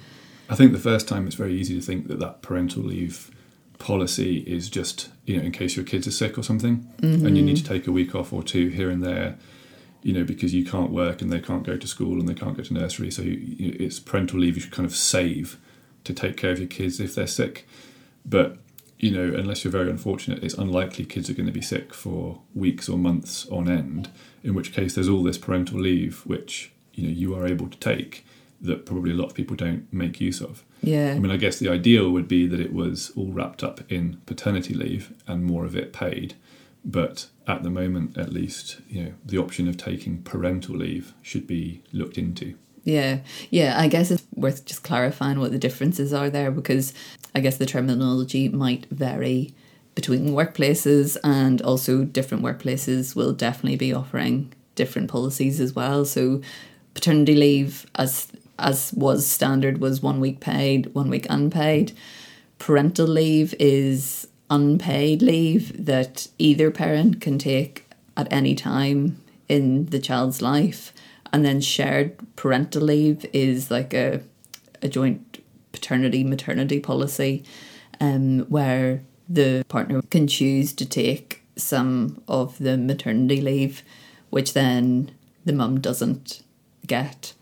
I 0.50 0.56
think 0.56 0.72
the 0.72 0.80
first 0.80 1.08
time 1.08 1.26
it's 1.26 1.36
very 1.36 1.54
easy 1.54 1.76
to 1.76 1.86
think 1.86 2.08
that 2.08 2.20
that 2.20 2.42
parental 2.42 2.84
leave 2.84 3.32
policy 3.80 4.40
is 4.40 4.70
just 4.70 5.10
you 5.26 5.38
know 5.38 5.44
in 5.44 5.52
case 5.52 5.76
your 5.76 5.86
kids 5.86 6.08
are 6.08 6.12
sick 6.12 6.38
or 6.38 6.44
something, 6.44 6.88
and 7.26 7.38
you 7.38 7.44
need 7.44 7.58
to 7.58 7.64
mm-hmm. 7.64 7.74
take 7.74 7.88
a 7.88 7.92
week 7.92 8.16
off 8.16 8.34
or 8.34 8.44
two 8.44 8.70
here 8.70 8.90
and 8.90 9.04
there, 9.04 9.38
you 10.02 10.14
know 10.14 10.24
because 10.24 10.54
you 10.54 10.66
can't 10.66 10.92
work 10.92 11.22
and 11.22 11.32
they 11.32 11.40
can't 11.40 11.64
go 11.64 11.78
to 11.78 11.88
school 11.88 12.20
and 12.20 12.28
they 12.28 12.34
can't 12.34 12.58
go 12.58 12.64
to 12.64 12.74
nursery. 12.74 13.12
So 13.12 13.22
you, 13.22 13.34
you, 13.34 13.78
it's 13.80 14.00
parental 14.00 14.40
leave 14.40 14.56
you 14.56 14.62
should 14.62 14.72
kind 14.72 14.86
of 14.86 14.96
save 14.96 15.58
to 16.04 16.14
take 16.14 16.38
care 16.38 16.52
of 16.52 16.60
your 16.60 16.68
kids 16.68 17.00
if 17.00 17.16
they're 17.16 17.28
sick, 17.28 17.68
but 18.26 18.58
you 19.00 19.12
know 19.12 19.38
unless 19.38 19.64
you're 19.64 19.72
very 19.72 19.90
unfortunate, 19.90 20.44
it's 20.44 20.56
unlikely 20.56 21.06
kids 21.06 21.30
are 21.30 21.34
going 21.34 21.48
to 21.48 21.52
be 21.52 21.62
sick 21.62 21.94
for 21.94 22.42
weeks 22.56 22.90
or 22.90 22.98
months 22.98 23.48
on 23.50 23.70
end. 23.70 24.10
In 24.44 24.54
which 24.54 24.74
case, 24.74 24.96
there's 24.96 25.10
all 25.10 25.24
this 25.24 25.38
parental 25.38 25.80
leave 25.80 26.26
which 26.26 26.72
you 26.94 27.04
know 27.04 27.14
you 27.14 27.36
are 27.36 27.46
able 27.46 27.68
to 27.68 27.78
take 27.78 28.26
that 28.62 28.86
probably 28.86 29.12
a 29.12 29.16
lot 29.16 29.28
of 29.28 29.34
people 29.34 29.56
don't 29.56 29.92
make 29.92 30.20
use 30.20 30.42
of. 30.42 30.64
Yeah. 30.82 31.14
I 31.16 31.20
mean, 31.20 31.32
I 31.32 31.38
guess 31.38 31.60
the 31.60 31.70
ideal 31.70 32.10
would 32.12 32.28
be 32.28 32.48
that 32.48 32.60
it 32.60 32.74
was 32.74 33.12
all 33.16 33.32
wrapped 33.32 33.64
up 33.64 33.82
in 33.92 34.22
paternity 34.26 34.74
leave 34.74 35.14
and 35.28 35.46
more 35.46 35.66
of 35.66 35.76
it 35.76 35.94
paid. 35.94 36.36
But 36.84 37.28
at 37.48 37.64
the 37.64 37.70
moment, 37.70 38.18
at 38.18 38.32
least, 38.32 38.80
you 38.90 39.04
know, 39.04 39.14
the 39.26 39.38
option 39.38 39.68
of 39.68 39.78
taking 39.78 40.22
parental 40.24 40.76
leave 40.76 41.14
should 41.22 41.46
be 41.46 41.84
looked 41.92 42.18
into. 42.18 42.56
Yeah, 42.84 43.20
yeah. 43.50 43.76
I 43.78 43.88
guess 43.88 44.12
it's 44.12 44.24
worth 44.34 44.66
just 44.66 44.84
clarifying 44.84 45.40
what 45.40 45.52
the 45.52 45.60
differences 45.60 46.14
are 46.14 46.30
there 46.30 46.52
because 46.52 46.94
I 47.36 47.42
guess 47.42 47.58
the 47.58 47.66
terminology 47.66 48.48
might 48.48 48.86
vary 48.90 49.54
between 49.94 50.30
workplaces 50.30 51.18
and 51.24 51.62
also 51.64 52.06
different 52.06 52.44
workplaces 52.44 53.16
will 53.16 53.34
definitely 53.34 53.76
be 53.76 53.94
offering 53.94 54.54
different 54.76 55.10
policies 55.10 55.60
as 55.60 55.74
well. 55.74 56.06
So 56.06 56.42
paternity 56.94 57.36
leave 57.36 57.86
as 57.96 58.28
as 58.60 58.94
was 58.94 59.26
standard 59.28 59.80
was 59.80 60.02
one 60.02 60.20
week 60.20 60.40
paid, 60.40 60.94
one 60.94 61.10
week 61.10 61.28
unpaid. 61.30 61.92
Parental 62.60 63.08
leave 63.08 63.54
is 63.60 64.28
unpaid 64.50 65.22
leave 65.22 65.86
that 65.86 66.28
either 66.38 66.72
parent 66.72 67.22
can 67.22 67.38
take 67.38 67.90
at 68.16 68.32
any 68.32 68.56
time 68.56 69.22
in 69.48 69.86
the 69.88 70.00
child's 70.00 70.42
life. 70.42 70.94
And 71.32 71.44
then 71.46 71.62
shared 71.62 72.18
parental 72.36 72.84
leave 72.84 73.26
is 73.34 73.70
like 73.70 73.94
a, 73.94 74.22
a 74.82 74.88
joint 74.88 75.44
paternity 75.72 76.24
maternity 76.24 76.80
policy 76.80 77.44
um, 78.00 78.40
where 78.50 79.04
the 79.30 79.64
partner 79.68 80.02
can 80.10 80.28
choose 80.28 80.74
to 80.74 80.86
take 80.86 81.44
some 81.56 82.22
of 82.28 82.58
the 82.60 82.78
maternity 82.78 83.42
leave, 83.42 83.84
which 84.30 84.54
then 84.54 85.12
the 85.46 85.54
mum 85.54 85.80
doesn't 85.80 86.42
get. 86.86 87.34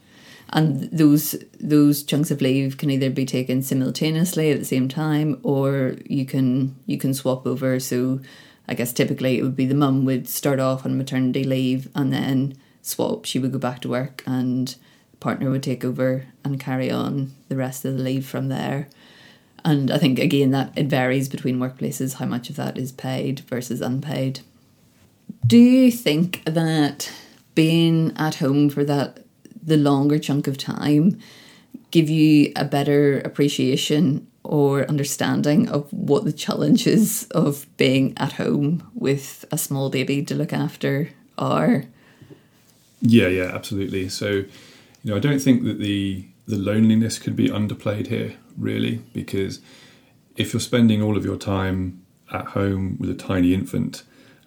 And 0.50 0.84
those 0.92 1.36
those 1.60 2.04
chunks 2.04 2.32
of 2.32 2.42
leave 2.42 2.78
can 2.78 2.90
either 2.90 3.10
be 3.10 3.26
taken 3.26 3.62
simultaneously 3.62 4.52
at 4.52 4.60
the 4.60 4.66
same 4.66 4.88
time, 4.88 5.40
or 5.44 5.96
you 6.06 6.26
can 6.26 6.76
you 6.86 6.98
can 6.98 7.14
swap 7.14 7.46
over. 7.48 7.80
So, 7.80 8.20
I 8.68 8.74
guess 8.74 8.94
typically 8.94 9.38
it 9.38 9.44
would 9.44 9.56
be 9.56 9.66
the 9.66 9.76
mum 9.76 10.06
would 10.06 10.30
start 10.30 10.60
off 10.60 10.86
on 10.86 10.98
maternity 10.98 11.44
leave 11.44 11.90
and 11.96 12.14
then 12.14 12.56
swap. 12.82 13.26
She 13.26 13.40
would 13.40 13.52
go 13.52 13.60
back 13.60 13.82
to 13.82 13.90
work, 13.90 14.24
and 14.26 14.76
partner 15.20 15.50
would 15.50 15.64
take 15.64 15.84
over 15.84 16.26
and 16.44 16.60
carry 16.60 16.92
on 16.92 17.34
the 17.50 17.56
rest 17.56 17.84
of 17.84 17.98
the 17.98 18.04
leave 18.04 18.28
from 18.28 18.48
there. 18.50 18.88
And 19.64 19.90
I 19.90 19.98
think 19.98 20.20
again 20.20 20.52
that 20.52 20.72
it 20.76 20.86
varies 20.86 21.28
between 21.28 21.58
workplaces 21.58 22.16
how 22.16 22.28
much 22.28 22.52
of 22.52 22.56
that 22.58 22.78
is 22.78 22.92
paid 22.92 23.40
versus 23.42 23.82
unpaid. 23.82 24.42
Do 25.46 25.58
you 25.58 25.92
think 25.92 26.44
that 26.46 27.12
being 27.56 28.14
at 28.16 28.36
home 28.36 28.70
for 28.70 28.84
that 28.84 29.25
the 29.66 29.78
longer 29.78 30.20
chunk 30.20 30.48
of 30.48 30.58
time 30.58 31.20
give 31.92 32.10
you 32.10 32.52
a 32.56 32.66
better 32.66 33.20
appreciation 33.20 34.28
or 34.44 34.86
understanding 34.86 35.68
of 35.70 35.92
what 35.92 36.24
the 36.24 36.34
challenges 36.34 37.26
of 37.32 37.66
being 37.78 38.14
at 38.18 38.34
home 38.34 38.90
with 38.94 39.46
a 39.52 39.58
small 39.58 39.90
baby 39.90 40.24
to 40.24 40.36
look 40.36 40.54
after 40.54 41.10
are? 41.38 41.86
Yeah, 43.02 43.28
yeah, 43.28 43.52
absolutely. 43.54 44.10
So, 44.10 44.30
you 44.30 44.48
know, 45.04 45.16
I 45.16 45.20
don't 45.20 45.40
think 45.40 45.64
that 45.64 45.80
the 45.80 46.26
the 46.48 46.58
loneliness 46.58 47.18
could 47.18 47.36
be 47.36 47.50
underplayed 47.50 48.08
here, 48.08 48.36
really, 48.56 49.02
because 49.14 49.62
if 50.36 50.54
you're 50.54 50.60
spending 50.60 51.02
all 51.02 51.18
of 51.18 51.26
your 51.26 51.38
time 51.38 52.06
at 52.32 52.46
home 52.48 52.98
with 53.00 53.10
a 53.10 53.16
tiny 53.16 53.52
infant, 53.52 54.04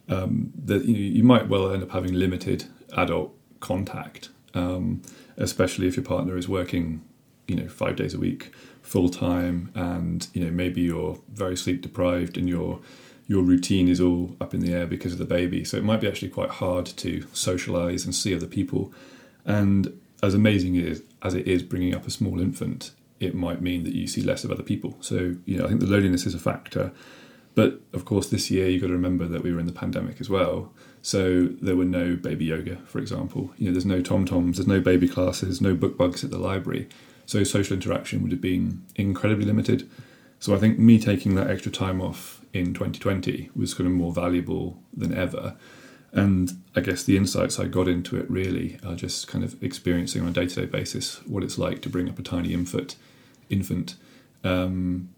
um, 0.08 0.52
that 0.64 0.84
you, 0.84 0.94
you 0.94 1.24
might 1.24 1.48
well 1.48 1.72
end 1.72 1.82
up 1.82 1.90
having 1.90 2.12
limited 2.12 2.66
adult 2.96 3.34
contact, 3.58 4.28
um, 4.54 5.02
especially 5.36 5.86
if 5.86 5.96
your 5.96 6.04
partner 6.04 6.36
is 6.36 6.48
working, 6.48 7.02
you 7.46 7.56
know, 7.56 7.68
five 7.68 7.96
days 7.96 8.14
a 8.14 8.18
week, 8.18 8.52
full 8.82 9.08
time, 9.08 9.70
and 9.74 10.28
you 10.32 10.44
know 10.44 10.50
maybe 10.50 10.80
you're 10.82 11.18
very 11.32 11.56
sleep 11.56 11.82
deprived 11.82 12.36
and 12.36 12.48
your 12.48 12.80
your 13.28 13.42
routine 13.42 13.88
is 13.88 14.00
all 14.00 14.34
up 14.40 14.54
in 14.54 14.60
the 14.60 14.72
air 14.72 14.86
because 14.86 15.12
of 15.12 15.18
the 15.18 15.24
baby. 15.24 15.62
So 15.62 15.76
it 15.76 15.84
might 15.84 16.00
be 16.00 16.08
actually 16.08 16.30
quite 16.30 16.48
hard 16.48 16.86
to 16.86 17.26
socialize 17.34 18.04
and 18.06 18.14
see 18.14 18.34
other 18.34 18.46
people. 18.46 18.92
And 19.44 20.00
as 20.22 20.32
amazing 20.32 20.78
as, 20.78 21.02
as 21.22 21.34
it 21.34 21.46
is 21.46 21.62
bringing 21.62 21.94
up 21.94 22.06
a 22.06 22.10
small 22.10 22.40
infant, 22.40 22.92
it 23.20 23.34
might 23.34 23.60
mean 23.60 23.84
that 23.84 23.94
you 23.94 24.06
see 24.06 24.22
less 24.22 24.44
of 24.44 24.50
other 24.50 24.62
people. 24.62 24.96
So, 25.00 25.36
you 25.44 25.58
know, 25.58 25.66
I 25.66 25.68
think 25.68 25.80
the 25.80 25.86
loneliness 25.86 26.24
is 26.24 26.34
a 26.34 26.38
factor. 26.38 26.90
But 27.54 27.80
of 27.92 28.04
course, 28.04 28.28
this 28.28 28.50
year 28.50 28.68
you've 28.68 28.82
got 28.82 28.88
to 28.88 28.92
remember 28.92 29.26
that 29.26 29.42
we 29.42 29.52
were 29.52 29.60
in 29.60 29.66
the 29.66 29.72
pandemic 29.72 30.20
as 30.20 30.30
well. 30.30 30.72
So 31.02 31.46
there 31.46 31.76
were 31.76 31.84
no 31.84 32.16
baby 32.16 32.46
yoga, 32.46 32.76
for 32.84 32.98
example. 32.98 33.52
You 33.56 33.66
know, 33.66 33.72
there's 33.72 33.86
no 33.86 34.00
tom 34.00 34.24
toms, 34.24 34.58
there's 34.58 34.68
no 34.68 34.80
baby 34.80 35.08
classes, 35.08 35.60
no 35.60 35.74
book 35.74 35.96
bugs 35.96 36.22
at 36.22 36.30
the 36.30 36.38
library. 36.38 36.88
So 37.26 37.44
social 37.44 37.74
interaction 37.74 38.22
would 38.22 38.32
have 38.32 38.40
been 38.40 38.84
incredibly 38.96 39.44
limited. 39.44 39.88
So 40.40 40.54
I 40.54 40.58
think 40.58 40.78
me 40.78 40.98
taking 40.98 41.34
that 41.34 41.50
extra 41.50 41.72
time 41.72 42.00
off 42.00 42.44
in 42.52 42.74
2020 42.74 43.50
was 43.54 43.74
kind 43.74 43.86
of 43.86 43.92
more 43.92 44.12
valuable 44.12 44.78
than 44.96 45.14
ever. 45.14 45.56
And 46.12 46.52
I 46.74 46.80
guess 46.80 47.04
the 47.04 47.16
insights 47.16 47.58
I 47.58 47.66
got 47.66 47.86
into 47.86 48.16
it 48.16 48.30
really 48.30 48.78
are 48.84 48.94
just 48.94 49.28
kind 49.28 49.44
of 49.44 49.62
experiencing 49.62 50.22
on 50.22 50.28
a 50.28 50.32
day 50.32 50.46
to 50.46 50.54
day 50.54 50.66
basis 50.66 51.16
what 51.26 51.42
it's 51.42 51.58
like 51.58 51.82
to 51.82 51.90
bring 51.90 52.08
up 52.08 52.18
a 52.18 52.22
tiny 52.22 52.54
infant, 52.54 52.96
infant, 53.50 53.96
um, 54.44 55.10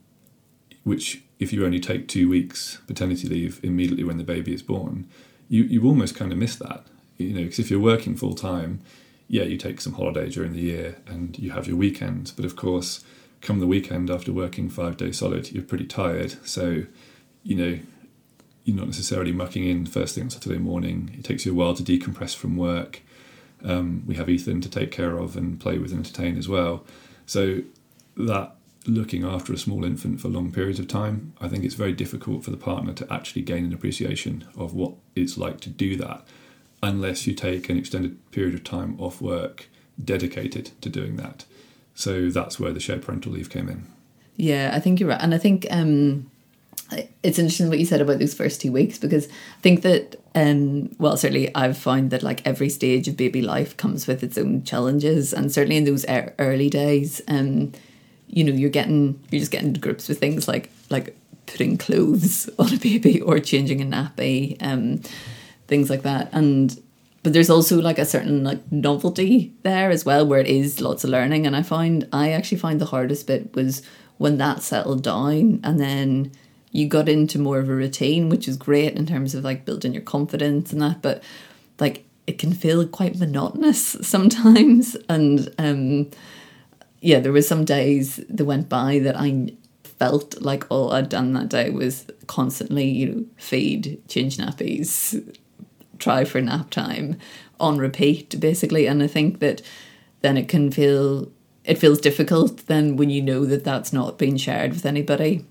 which 0.85 1.23
if 1.39 1.53
you 1.53 1.65
only 1.65 1.81
take 1.81 2.09
two 2.09 2.29
weeks 2.29 2.79
paternity 2.87 3.29
leave 3.29 3.61
immediately 3.63 4.05
when 4.05 4.19
the 4.19 4.25
baby 4.25 4.55
is 4.55 4.63
born, 4.63 5.07
you 5.49 5.65
you 5.65 5.85
almost 5.85 6.15
kind 6.15 6.33
of 6.33 6.39
miss 6.39 6.57
that. 6.57 6.85
You 7.19 7.35
know, 7.35 7.43
because 7.43 7.59
if 7.59 7.71
you're 7.71 7.81
working 7.81 8.17
full 8.17 8.35
time, 8.35 8.81
yeah, 9.29 9.43
you 9.45 9.57
take 9.57 9.81
some 9.81 9.95
holiday 9.95 10.29
during 10.29 10.53
the 10.53 10.61
year 10.61 10.99
and 11.07 11.39
you 11.39 11.51
have 11.51 11.67
your 11.67 11.77
weekends, 11.77 12.33
but 12.33 12.45
of 12.45 12.57
course, 12.57 13.05
come 13.41 13.61
the 13.61 13.67
weekend 13.67 14.11
after 14.11 14.33
working 14.33 14.69
five 14.69 14.97
days 14.97 15.19
solid, 15.19 15.53
you're 15.53 15.63
pretty 15.63 15.87
tired. 15.87 16.37
So, 16.47 16.85
you 17.43 17.55
know, 17.55 17.79
you're 18.65 18.77
not 18.77 18.87
necessarily 18.87 19.33
mucking 19.33 19.65
in 19.65 19.87
first 19.87 20.15
thing 20.15 20.25
on 20.25 20.31
Saturday 20.31 20.59
morning. 20.59 21.15
It 21.19 21.25
takes 21.25 21.47
you 21.47 21.53
a 21.53 21.55
while 21.55 21.75
to 21.75 21.83
decompress 21.83 22.35
from 22.35 22.57
work. 22.57 23.03
Um, 23.65 24.03
we 24.07 24.17
have 24.17 24.29
Ethan 24.29 24.61
to 24.63 24.71
take 24.71 24.91
care 24.91 25.19
of 25.19 25.37
and 25.37 25.61
play 25.61 25.79
with 25.79 25.93
and 25.93 26.01
entertain 26.01 26.37
as 26.37 26.49
well. 26.49 26.85
So 27.27 27.61
that 28.17 28.57
looking 28.87 29.25
after 29.25 29.53
a 29.53 29.59
small 29.59 29.85
infant 29.85 30.21
for 30.21 30.29
long 30.29 30.51
periods 30.53 30.79
of 30.79 30.89
time, 30.89 31.35
I 31.41 31.49
think 31.49 31.65
it's 31.65 31.75
very 31.75 31.93
difficult 31.93 32.45
for 32.45 32.51
the 32.51 32.57
partner 32.57 32.93
to 32.95 33.13
actually 33.13 33.43
gain 33.43 33.65
an 33.65 33.73
appreciation 33.73 34.47
of 34.57 34.75
what 34.75 34.95
it's 35.15 35.37
like 35.37 35.61
to 35.61 35.71
do 35.71 35.97
that 35.97 36.27
unless 36.83 37.27
you 37.27 37.35
take 37.35 37.69
an 37.69 37.77
extended 37.77 38.31
period 38.31 38.55
of 38.55 38.65
time 38.65 38.99
off 38.99 39.21
work 39.21 39.69
dedicated 40.03 40.71
to 40.81 40.89
doing 40.89 41.17
that. 41.17 41.45
So 41.95 42.31
that's 42.31 42.59
where 42.59 42.73
the 42.73 42.81
shared 42.81 43.03
parental 43.03 43.33
leave 43.33 43.51
came 43.51 43.69
in. 43.69 43.87
Yeah, 44.37 44.71
I 44.73 44.81
think 44.81 44.99
you're 44.99 45.11
right. 45.11 45.21
And 45.21 45.35
I 45.35 45.39
think 45.39 45.67
um, 45.71 46.31
it's 47.23 47.39
interesting 47.39 47.69
what 47.69 47.79
you 47.79 47.85
said 47.85 48.01
about 48.01 48.19
those 48.19 48.35
first 48.35 48.61
two 48.61 48.73
weeks 48.73 48.99
because 48.99 49.29
I 49.29 49.61
think 49.61 49.83
that 49.83 50.17
um 50.35 50.95
well 50.99 51.17
certainly 51.17 51.55
I've 51.55 51.77
found 51.77 52.11
that 52.11 52.23
like 52.23 52.47
every 52.47 52.69
stage 52.69 53.09
of 53.09 53.17
baby 53.17 53.43
life 53.43 53.77
comes 53.77 54.07
with 54.07 54.23
its 54.23 54.39
own 54.39 54.65
challenges 54.65 55.33
and 55.33 55.53
certainly 55.53 55.77
in 55.77 55.85
those 55.85 56.05
early 56.39 56.71
days 56.71 57.21
um 57.29 57.73
you 58.33 58.45
know 58.45 58.53
you're 58.53 58.71
getting 58.71 59.23
you're 59.31 59.41
just 59.41 59.53
getting 59.53 59.75
to 59.75 59.81
grips 59.81 60.09
with 60.09 60.19
things 60.19 60.47
like 60.47 60.71
like 60.89 61.17
putting 61.47 61.77
clothes 61.77 62.49
on 62.59 62.73
a 62.73 62.79
baby 62.79 63.21
or 63.21 63.39
changing 63.41 63.81
a 63.81 63.85
nappy 63.85 64.57
um 64.63 65.01
things 65.71 65.89
like 65.89 66.03
that. 66.03 66.29
And 66.33 66.79
but 67.23 67.33
there's 67.33 67.49
also 67.49 67.81
like 67.81 67.99
a 67.99 68.05
certain 68.05 68.45
like 68.45 68.61
novelty 68.71 69.55
there 69.63 69.91
as 69.91 70.05
well 70.05 70.27
where 70.27 70.41
it 70.41 70.49
is 70.49 70.81
lots 70.83 71.05
of 71.05 71.11
learning. 71.11 71.47
And 71.47 71.57
I 71.57 71.63
find 71.63 72.07
I 72.13 72.33
actually 72.33 72.59
find 72.59 72.79
the 72.79 72.87
hardest 72.87 73.27
bit 73.27 73.55
was 73.55 73.83
when 74.19 74.37
that 74.37 74.63
settled 74.63 75.03
down 75.03 75.61
and 75.65 75.81
then 75.81 76.33
you 76.73 76.87
got 76.87 77.09
into 77.09 77.39
more 77.39 77.59
of 77.59 77.69
a 77.69 77.75
routine, 77.75 78.29
which 78.29 78.47
is 78.47 78.57
great 78.57 78.95
in 78.95 79.07
terms 79.07 79.35
of 79.35 79.43
like 79.43 79.65
building 79.65 79.95
your 79.95 80.03
confidence 80.03 80.73
and 80.73 80.83
that, 80.83 81.01
but 81.01 81.23
like 81.79 82.05
it 82.27 82.39
can 82.39 82.53
feel 82.53 82.87
quite 82.87 83.19
monotonous 83.19 83.97
sometimes. 84.03 84.97
And 85.09 85.55
um 85.59 86.11
yeah, 87.01 87.21
there 87.21 87.33
were 87.33 87.43
some 87.43 87.65
days 87.65 88.17
that 88.29 88.45
went 88.45 88.69
by 88.69 88.99
that 89.01 89.17
I 89.19 89.53
felt 89.83 90.41
like 90.41 90.65
all 90.71 90.93
I'd 90.93 91.09
done 91.09 91.33
that 91.35 91.49
day 91.49 91.71
was 91.71 92.07
constantly, 92.27 92.89
you 92.89 93.07
know, 93.07 93.25
feed, 93.37 94.03
change 94.09 94.39
nappies, 94.39 95.37
try 95.99 96.25
for 96.25 96.41
nap 96.41 96.71
time 96.71 97.19
on 97.59 97.79
repeat, 97.79 98.39
basically. 98.41 98.87
And 98.87 99.03
I 99.03 99.07
think 99.07 99.41
that 99.41 99.63
then 100.23 100.37
it 100.37 100.49
can 100.49 100.71
feel 100.71 101.31
it 101.63 101.79
feels 101.79 102.01
difficult 102.01 102.67
then 102.67 102.97
when 102.97 103.11
you 103.11 103.21
know 103.21 103.45
that 103.45 103.65
that's 103.65 103.93
not 103.93 104.19
being 104.19 104.39
shared 104.39 104.73
with 104.73 104.87
anybody 104.87 105.45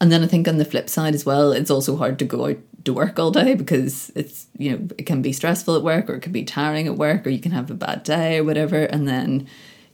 and 0.00 0.10
then 0.10 0.22
I 0.22 0.26
think 0.26 0.48
on 0.48 0.58
the 0.58 0.64
flip 0.64 0.88
side 0.88 1.14
as 1.14 1.24
well, 1.24 1.52
it's 1.52 1.70
also 1.70 1.96
hard 1.96 2.18
to 2.18 2.24
go 2.24 2.46
out 2.48 2.58
to 2.84 2.92
work 2.92 3.18
all 3.18 3.30
day 3.30 3.54
because 3.54 4.10
it's, 4.14 4.48
you 4.58 4.70
know, 4.70 4.88
it 4.98 5.06
can 5.06 5.22
be 5.22 5.32
stressful 5.32 5.76
at 5.76 5.82
work 5.82 6.10
or 6.10 6.14
it 6.14 6.20
can 6.20 6.32
be 6.32 6.44
tiring 6.44 6.86
at 6.86 6.96
work 6.96 7.26
or 7.26 7.30
you 7.30 7.40
can 7.40 7.52
have 7.52 7.70
a 7.70 7.74
bad 7.74 8.02
day 8.02 8.38
or 8.38 8.44
whatever. 8.44 8.84
And 8.84 9.08
then 9.08 9.46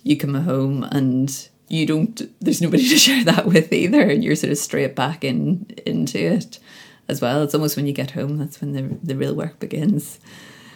you 0.02 0.16
come 0.16 0.34
home 0.34 0.84
and 0.84 1.48
you 1.68 1.86
don't, 1.86 2.20
there's 2.40 2.60
nobody 2.60 2.88
to 2.88 2.98
share 2.98 3.24
that 3.24 3.46
with 3.46 3.72
either. 3.72 4.02
And 4.02 4.22
you're 4.22 4.36
sort 4.36 4.52
of 4.52 4.58
straight 4.58 4.94
back 4.94 5.24
in 5.24 5.66
into 5.86 6.18
it 6.18 6.58
as 7.08 7.20
well. 7.20 7.42
It's 7.42 7.54
almost 7.54 7.76
when 7.76 7.86
you 7.86 7.92
get 7.92 8.12
home, 8.12 8.38
that's 8.38 8.60
when 8.60 8.72
the, 8.72 8.82
the 9.02 9.16
real 9.16 9.34
work 9.34 9.58
begins. 9.58 10.18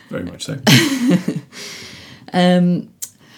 Very 0.08 0.24
much 0.24 0.44
so. 0.44 0.58
um, 2.32 2.90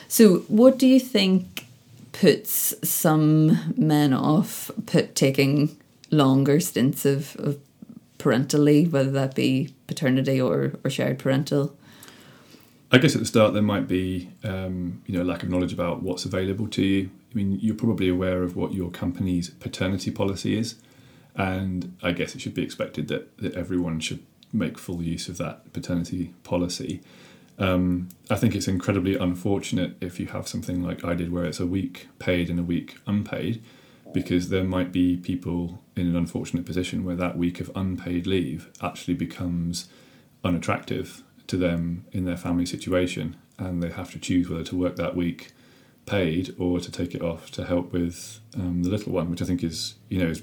so, 0.09 0.39
what 0.49 0.79
do 0.79 0.87
you 0.87 1.01
think 1.01 1.67
puts 2.13 2.75
some 2.89 3.75
men 3.77 4.13
off 4.13 4.71
put 4.87 5.15
taking 5.15 5.77
longer 6.11 6.61
stints 6.61 7.05
of, 7.05 7.37
of 7.37 7.59
parental 8.19 8.61
leave, 8.61 8.93
whether 8.93 9.11
that 9.11 9.35
be 9.35 9.75
paternity 9.87 10.41
or, 10.41 10.73
or 10.85 10.91
shared 10.91 11.19
parental? 11.19 11.77
I 12.93 12.99
guess 12.99 13.15
at 13.15 13.21
the 13.21 13.27
start 13.27 13.53
there 13.53 13.63
might 13.63 13.89
be 13.89 14.31
um, 14.45 15.03
you 15.07 15.17
know 15.17 15.25
lack 15.25 15.43
of 15.43 15.49
knowledge 15.49 15.73
about 15.73 16.03
what's 16.03 16.25
available 16.25 16.69
to 16.69 16.83
you. 16.83 17.11
I 17.33 17.35
mean, 17.35 17.59
you're 17.61 17.75
probably 17.75 18.09
aware 18.09 18.43
of 18.43 18.57
what 18.57 18.73
your 18.73 18.91
company's 18.91 19.51
paternity 19.51 20.11
policy 20.11 20.57
is, 20.57 20.77
and 21.35 21.97
I 22.03 22.13
guess 22.13 22.35
it 22.35 22.41
should 22.41 22.55
be 22.55 22.63
expected 22.63 23.09
that, 23.09 23.37
that 23.39 23.55
everyone 23.55 24.01
should 24.01 24.25
make 24.53 24.79
full 24.79 25.03
use 25.03 25.29
of 25.29 25.37
that 25.39 25.73
paternity 25.73 26.33
policy. 26.45 27.01
Um, 27.59 28.11
I 28.31 28.37
think 28.37 28.55
it's 28.55 28.69
incredibly 28.69 29.17
unfortunate 29.17 29.97
if 30.01 30.21
you 30.21 30.27
have 30.27 30.47
something 30.47 30.83
like 30.83 31.05
I 31.05 31.15
did, 31.15 31.33
where 31.33 31.45
it's 31.45 31.61
a 31.61 31.67
week 31.67 32.09
paid 32.19 32.49
and 32.49 32.61
a 32.61 32.63
week 32.63 32.99
unpaid, 33.07 33.63
because 34.13 34.51
there 34.51 34.65
might 34.65 34.93
be 34.93 35.17
people 35.17 35.83
in 35.97 36.07
an 36.07 36.17
unfortunate 36.17 36.65
position 36.65 37.05
where 37.05 37.17
that 37.17 37.37
week 37.37 37.61
of 37.61 37.71
unpaid 37.75 38.27
leave 38.27 38.71
actually 38.81 39.15
becomes 39.15 39.89
unattractive 40.45 41.23
to 41.49 41.57
them 41.57 42.05
in 42.13 42.25
their 42.25 42.37
family 42.37 42.67
situation, 42.67 43.37
and 43.59 43.83
they 43.83 43.91
have 43.91 44.11
to 44.13 44.19
choose 44.19 44.49
whether 44.49 44.65
to 44.65 44.77
work 44.77 44.97
that 44.97 45.17
week 45.17 45.53
paid 46.07 46.55
or 46.59 46.79
to 46.81 46.91
take 46.91 47.15
it 47.15 47.23
off 47.23 47.51
to 47.51 47.65
help 47.65 47.93
with 47.93 48.41
um, 48.55 48.83
the 48.83 48.91
little 48.91 49.13
one, 49.13 49.31
which 49.31 49.43
I 49.43 49.45
think 49.45 49.63
is 49.63 49.95
you 50.09 50.19
know 50.19 50.31
is 50.31 50.43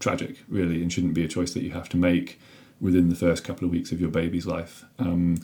tragic 0.00 0.38
really, 0.48 0.82
and 0.82 0.92
shouldn't 0.92 1.14
be 1.14 1.24
a 1.24 1.28
choice 1.28 1.54
that 1.54 1.62
you 1.62 1.70
have 1.70 1.88
to 1.90 1.96
make 1.96 2.40
within 2.80 3.08
the 3.08 3.14
first 3.14 3.44
couple 3.44 3.64
of 3.64 3.70
weeks 3.70 3.92
of 3.92 4.00
your 4.00 4.10
baby's 4.10 4.46
life. 4.46 4.84
Um, 4.98 5.38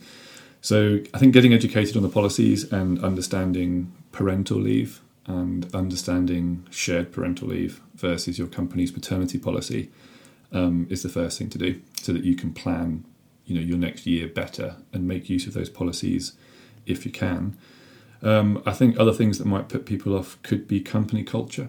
so 0.60 0.98
I 1.14 1.18
think 1.18 1.32
getting 1.32 1.54
educated 1.54 1.96
on 1.96 2.02
the 2.02 2.08
policies 2.08 2.70
and 2.70 3.02
understanding 3.02 3.92
parental 4.12 4.58
leave 4.58 5.00
and 5.26 5.72
understanding 5.74 6.66
shared 6.70 7.12
parental 7.12 7.48
leave 7.48 7.80
versus 7.94 8.38
your 8.38 8.48
company's 8.48 8.90
paternity 8.90 9.38
policy 9.38 9.90
um, 10.52 10.86
is 10.90 11.02
the 11.02 11.08
first 11.08 11.38
thing 11.38 11.48
to 11.50 11.58
do, 11.58 11.80
so 12.02 12.12
that 12.12 12.24
you 12.24 12.34
can 12.34 12.52
plan, 12.52 13.04
you 13.50 13.56
know, 13.56 13.66
your 13.66 13.78
next 13.78 14.06
year 14.06 14.28
better 14.28 14.76
and 14.92 15.08
make 15.08 15.28
use 15.28 15.46
of 15.48 15.54
those 15.54 15.68
policies 15.68 16.34
if 16.86 17.04
you 17.04 17.10
can. 17.10 17.58
Um, 18.22 18.62
I 18.64 18.72
think 18.72 18.98
other 18.98 19.12
things 19.12 19.38
that 19.38 19.46
might 19.46 19.68
put 19.68 19.86
people 19.86 20.16
off 20.16 20.40
could 20.42 20.68
be 20.68 20.80
company 20.80 21.24
culture. 21.24 21.68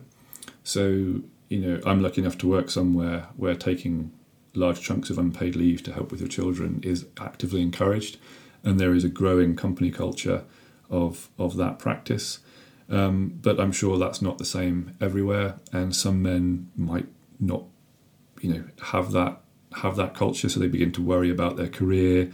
So 0.64 1.22
you 1.50 1.60
know, 1.60 1.82
I'm 1.86 2.02
lucky 2.02 2.22
enough 2.22 2.38
to 2.38 2.48
work 2.48 2.70
somewhere 2.70 3.28
where 3.36 3.56
taking 3.56 4.14
large 4.54 4.80
chunks 4.80 5.10
of 5.10 5.18
unpaid 5.18 5.56
leave 5.56 5.84
to 5.84 5.94
help 5.94 6.12
with 6.12 6.22
your 6.22 6.30
children 6.30 6.80
is 6.84 7.08
actively 7.20 7.62
encouraged, 7.62 8.18
and 8.64 8.80
there 8.80 8.94
is 8.94 9.04
a 9.04 9.10
growing 9.10 9.56
company 9.56 9.92
culture 9.92 10.44
of 10.90 11.30
of 11.40 11.58
that 11.58 11.80
practice. 11.80 12.40
Um, 12.90 13.40
but 13.42 13.60
I'm 13.60 13.72
sure 13.72 13.98
that's 13.98 14.22
not 14.22 14.38
the 14.38 14.46
same 14.46 14.96
everywhere, 15.02 15.56
and 15.74 15.96
some 15.96 16.22
men 16.22 16.70
might 16.76 17.08
not, 17.40 17.64
you 18.42 18.54
know, 18.54 18.64
have 18.92 19.12
that 19.14 19.42
have 19.76 19.96
that 19.96 20.14
culture, 20.14 20.50
so 20.50 20.60
they 20.60 20.68
begin 20.68 20.92
to 20.94 21.02
worry 21.02 21.30
about 21.30 21.58
their 21.58 21.68
career, 21.68 22.32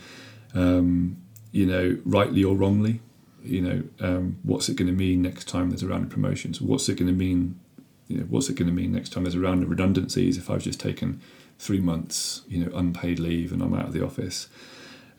um, 0.53 1.17
you 1.51 1.65
know, 1.65 1.97
rightly 2.05 2.43
or 2.43 2.55
wrongly. 2.55 3.01
You 3.43 3.61
know, 3.61 3.83
um, 3.99 4.39
what's 4.43 4.67
it 4.67 4.75
going 4.75 4.87
to 4.87 4.93
mean 4.93 5.21
next 5.21 5.47
time 5.47 5.69
there's 5.69 5.83
a 5.83 5.87
round 5.87 6.05
of 6.05 6.09
promotions? 6.09 6.59
What's 6.59 6.89
it 6.89 6.95
going 6.97 7.07
to 7.07 7.13
mean? 7.13 7.59
You 8.07 8.17
know, 8.19 8.23
what's 8.23 8.49
it 8.49 8.55
going 8.55 8.67
to 8.67 8.73
mean 8.73 8.91
next 8.91 9.11
time 9.11 9.23
there's 9.23 9.35
a 9.35 9.39
round 9.39 9.63
of 9.63 9.69
redundancies? 9.69 10.37
If 10.37 10.49
I've 10.49 10.63
just 10.63 10.79
taken 10.79 11.21
three 11.59 11.79
months, 11.79 12.41
you 12.47 12.63
know, 12.63 12.75
unpaid 12.75 13.19
leave 13.19 13.51
and 13.51 13.61
I'm 13.61 13.73
out 13.73 13.85
of 13.85 13.93
the 13.93 14.03
office, 14.03 14.47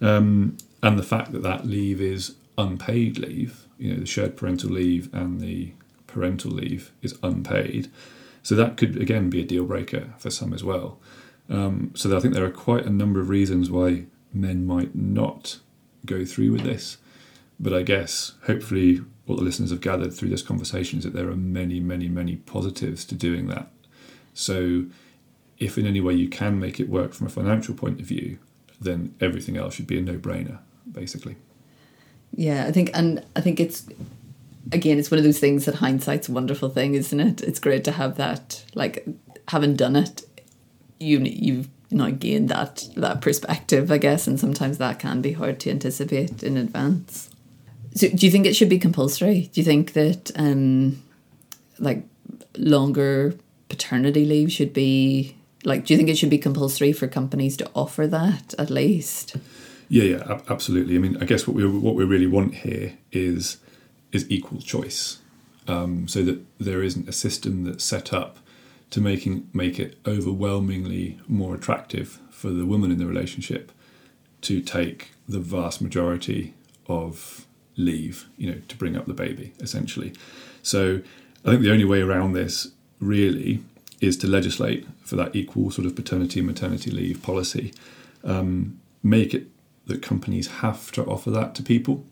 um, 0.00 0.56
and 0.82 0.98
the 0.98 1.02
fact 1.02 1.32
that 1.32 1.42
that 1.42 1.66
leave 1.66 2.00
is 2.00 2.36
unpaid 2.56 3.18
leave, 3.18 3.66
you 3.78 3.92
know, 3.92 4.00
the 4.00 4.06
shared 4.06 4.36
parental 4.36 4.70
leave 4.70 5.12
and 5.14 5.40
the 5.40 5.72
parental 6.06 6.50
leave 6.50 6.92
is 7.02 7.18
unpaid. 7.22 7.90
So 8.42 8.54
that 8.54 8.76
could 8.76 8.96
again 8.96 9.30
be 9.30 9.40
a 9.40 9.44
deal 9.44 9.64
breaker 9.64 10.14
for 10.18 10.30
some 10.30 10.52
as 10.52 10.64
well. 10.64 10.98
Um, 11.48 11.92
so 11.94 12.14
I 12.16 12.20
think 12.20 12.34
there 12.34 12.44
are 12.44 12.50
quite 12.50 12.84
a 12.84 12.90
number 12.90 13.20
of 13.20 13.28
reasons 13.28 13.70
why 13.70 14.04
men 14.32 14.66
might 14.66 14.94
not 14.94 15.58
go 16.04 16.24
through 16.24 16.52
with 16.52 16.62
this. 16.62 16.98
But 17.58 17.72
I 17.72 17.82
guess 17.82 18.34
hopefully 18.46 19.02
what 19.26 19.36
the 19.36 19.44
listeners 19.44 19.70
have 19.70 19.80
gathered 19.80 20.12
through 20.12 20.28
this 20.28 20.42
conversation 20.42 20.98
is 20.98 21.04
that 21.04 21.14
there 21.14 21.28
are 21.28 21.36
many, 21.36 21.80
many, 21.80 22.08
many 22.08 22.36
positives 22.36 23.04
to 23.06 23.14
doing 23.14 23.48
that. 23.48 23.68
So 24.34 24.86
if 25.58 25.76
in 25.76 25.86
any 25.86 26.00
way 26.00 26.14
you 26.14 26.28
can 26.28 26.60
make 26.60 26.78
it 26.78 26.88
work 26.88 27.12
from 27.12 27.26
a 27.26 27.30
financial 27.30 27.74
point 27.74 28.00
of 28.00 28.06
view, 28.06 28.38
then 28.80 29.14
everything 29.20 29.56
else 29.56 29.74
should 29.74 29.88
be 29.88 29.98
a 29.98 30.02
no-brainer, 30.02 30.58
basically. 30.90 31.36
Yeah, 32.32 32.66
I 32.66 32.72
think, 32.72 32.90
and 32.94 33.24
I 33.34 33.40
think 33.40 33.58
it's 33.58 33.86
again, 34.72 34.98
it's 34.98 35.10
one 35.10 35.18
of 35.18 35.24
those 35.24 35.38
things 35.38 35.64
that 35.64 35.76
hindsight's 35.76 36.28
a 36.28 36.32
wonderful 36.32 36.68
thing, 36.68 36.94
isn't 36.94 37.20
it? 37.20 37.42
It's 37.42 37.58
great 37.58 37.84
to 37.84 37.92
have 37.92 38.16
that, 38.16 38.64
like 38.74 39.06
having 39.48 39.76
done 39.76 39.96
it, 39.96 40.27
you 41.00 41.18
you've 41.20 41.68
now 41.90 42.10
gained 42.10 42.48
that 42.48 42.88
that 42.96 43.20
perspective, 43.20 43.90
I 43.90 43.98
guess, 43.98 44.26
and 44.26 44.38
sometimes 44.38 44.78
that 44.78 44.98
can 44.98 45.22
be 45.22 45.32
hard 45.32 45.60
to 45.60 45.70
anticipate 45.70 46.42
in 46.42 46.56
advance. 46.56 47.30
So, 47.94 48.08
do 48.08 48.26
you 48.26 48.32
think 48.32 48.46
it 48.46 48.54
should 48.54 48.68
be 48.68 48.78
compulsory? 48.78 49.50
Do 49.52 49.60
you 49.60 49.64
think 49.64 49.94
that, 49.94 50.30
um, 50.36 51.02
like, 51.78 52.04
longer 52.56 53.34
paternity 53.68 54.24
leave 54.24 54.52
should 54.52 54.72
be 54.72 55.36
like? 55.64 55.86
Do 55.86 55.94
you 55.94 55.98
think 55.98 56.10
it 56.10 56.18
should 56.18 56.30
be 56.30 56.38
compulsory 56.38 56.92
for 56.92 57.08
companies 57.08 57.56
to 57.56 57.70
offer 57.74 58.06
that 58.06 58.54
at 58.58 58.70
least? 58.70 59.36
Yeah, 59.88 60.04
yeah, 60.04 60.40
absolutely. 60.50 60.96
I 60.96 60.98
mean, 60.98 61.16
I 61.20 61.24
guess 61.24 61.46
what 61.46 61.56
we 61.56 61.66
what 61.66 61.94
we 61.94 62.04
really 62.04 62.26
want 62.26 62.56
here 62.56 62.98
is 63.10 63.56
is 64.12 64.30
equal 64.30 64.60
choice, 64.60 65.18
um, 65.66 66.06
so 66.08 66.22
that 66.24 66.44
there 66.58 66.82
isn't 66.82 67.08
a 67.08 67.12
system 67.12 67.64
that's 67.64 67.84
set 67.84 68.12
up 68.12 68.38
to 68.90 69.00
making 69.00 69.48
make 69.52 69.78
it 69.78 69.98
overwhelmingly 70.06 71.18
more 71.26 71.54
attractive 71.54 72.20
for 72.30 72.50
the 72.50 72.64
woman 72.64 72.90
in 72.90 72.98
the 72.98 73.06
relationship 73.06 73.72
to 74.40 74.60
take 74.60 75.12
the 75.28 75.40
vast 75.40 75.82
majority 75.82 76.54
of 76.86 77.46
leave, 77.76 78.28
you 78.36 78.50
know, 78.50 78.60
to 78.68 78.76
bring 78.76 78.96
up 78.96 79.06
the 79.06 79.14
baby, 79.14 79.52
essentially. 79.60 80.12
So 80.62 81.00
I 81.44 81.50
think 81.50 81.62
the 81.62 81.72
only 81.72 81.84
way 81.84 82.00
around 82.00 82.32
this 82.32 82.68
really 83.00 83.62
is 84.00 84.16
to 84.18 84.26
legislate 84.26 84.86
for 85.02 85.16
that 85.16 85.34
equal 85.34 85.70
sort 85.70 85.86
of 85.86 85.94
paternity 85.94 86.40
and 86.40 86.46
maternity 86.46 86.90
leave 86.90 87.22
policy. 87.22 87.72
Um, 88.24 88.80
make 89.02 89.34
it 89.34 89.46
that 89.86 90.02
companies 90.02 90.48
have 90.48 90.92
to 90.92 91.04
offer 91.04 91.30
that 91.30 91.54
to 91.56 91.62
people. 91.62 92.04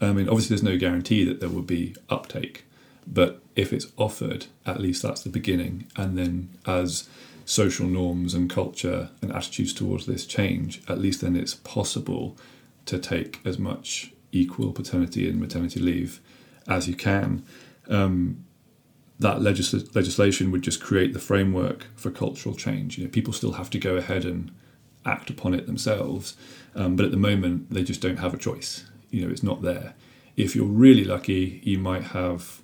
I 0.00 0.12
mean, 0.12 0.28
obviously, 0.28 0.56
there's 0.56 0.62
no 0.62 0.76
guarantee 0.76 1.24
that 1.24 1.40
there 1.40 1.48
will 1.48 1.62
be 1.62 1.94
uptake, 2.10 2.64
but 3.06 3.42
if 3.56 3.72
it's 3.72 3.86
offered, 3.96 4.46
at 4.66 4.80
least 4.80 5.02
that's 5.02 5.22
the 5.22 5.30
beginning. 5.30 5.86
And 5.96 6.18
then 6.18 6.50
as 6.66 7.08
social 7.44 7.86
norms 7.86 8.34
and 8.34 8.48
culture 8.48 9.10
and 9.20 9.32
attitudes 9.32 9.72
towards 9.72 10.06
this 10.06 10.26
change, 10.26 10.82
at 10.88 10.98
least 10.98 11.20
then 11.20 11.36
it's 11.36 11.54
possible 11.54 12.36
to 12.86 12.98
take 12.98 13.40
as 13.44 13.58
much 13.58 14.12
equal 14.32 14.72
paternity 14.72 15.28
and 15.28 15.40
maternity 15.40 15.80
leave 15.80 16.20
as 16.66 16.88
you 16.88 16.94
can. 16.94 17.44
Um, 17.88 18.44
that 19.20 19.40
legis- 19.40 19.94
legislation 19.94 20.50
would 20.50 20.62
just 20.62 20.82
create 20.82 21.12
the 21.12 21.20
framework 21.20 21.86
for 21.94 22.10
cultural 22.10 22.54
change. 22.54 22.98
You 22.98 23.04
know, 23.04 23.10
people 23.10 23.32
still 23.32 23.52
have 23.52 23.70
to 23.70 23.78
go 23.78 23.96
ahead 23.96 24.24
and 24.24 24.50
act 25.06 25.30
upon 25.30 25.54
it 25.54 25.66
themselves, 25.66 26.36
um, 26.74 26.96
but 26.96 27.04
at 27.04 27.12
the 27.12 27.16
moment 27.16 27.70
they 27.70 27.84
just 27.84 28.00
don't 28.00 28.18
have 28.18 28.34
a 28.34 28.38
choice. 28.38 28.84
You 29.10 29.24
know, 29.24 29.30
it's 29.30 29.42
not 29.42 29.62
there. 29.62 29.94
If 30.36 30.56
you're 30.56 30.66
really 30.66 31.04
lucky, 31.04 31.60
you 31.62 31.78
might 31.78 32.04
have 32.04 32.60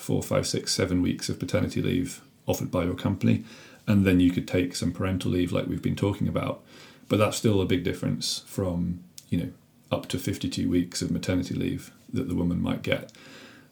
four, 0.00 0.22
five, 0.22 0.46
six, 0.46 0.72
seven 0.72 1.02
weeks 1.02 1.28
of 1.28 1.38
paternity 1.38 1.82
leave 1.82 2.22
offered 2.46 2.70
by 2.70 2.84
your 2.84 2.94
company, 2.94 3.44
and 3.86 4.06
then 4.06 4.20
you 4.20 4.30
could 4.30 4.48
take 4.48 4.74
some 4.74 4.92
parental 4.92 5.30
leave, 5.30 5.52
like 5.52 5.66
we've 5.66 5.82
been 5.82 5.96
talking 5.96 6.28
about. 6.28 6.62
But 7.08 7.18
that's 7.18 7.36
still 7.36 7.60
a 7.60 7.66
big 7.66 7.84
difference 7.84 8.42
from 8.46 9.02
you 9.28 9.38
know 9.38 9.50
up 9.92 10.06
to 10.08 10.18
52 10.18 10.68
weeks 10.68 11.02
of 11.02 11.10
maternity 11.10 11.54
leave 11.54 11.92
that 12.12 12.28
the 12.28 12.34
woman 12.34 12.60
might 12.60 12.82
get. 12.82 13.12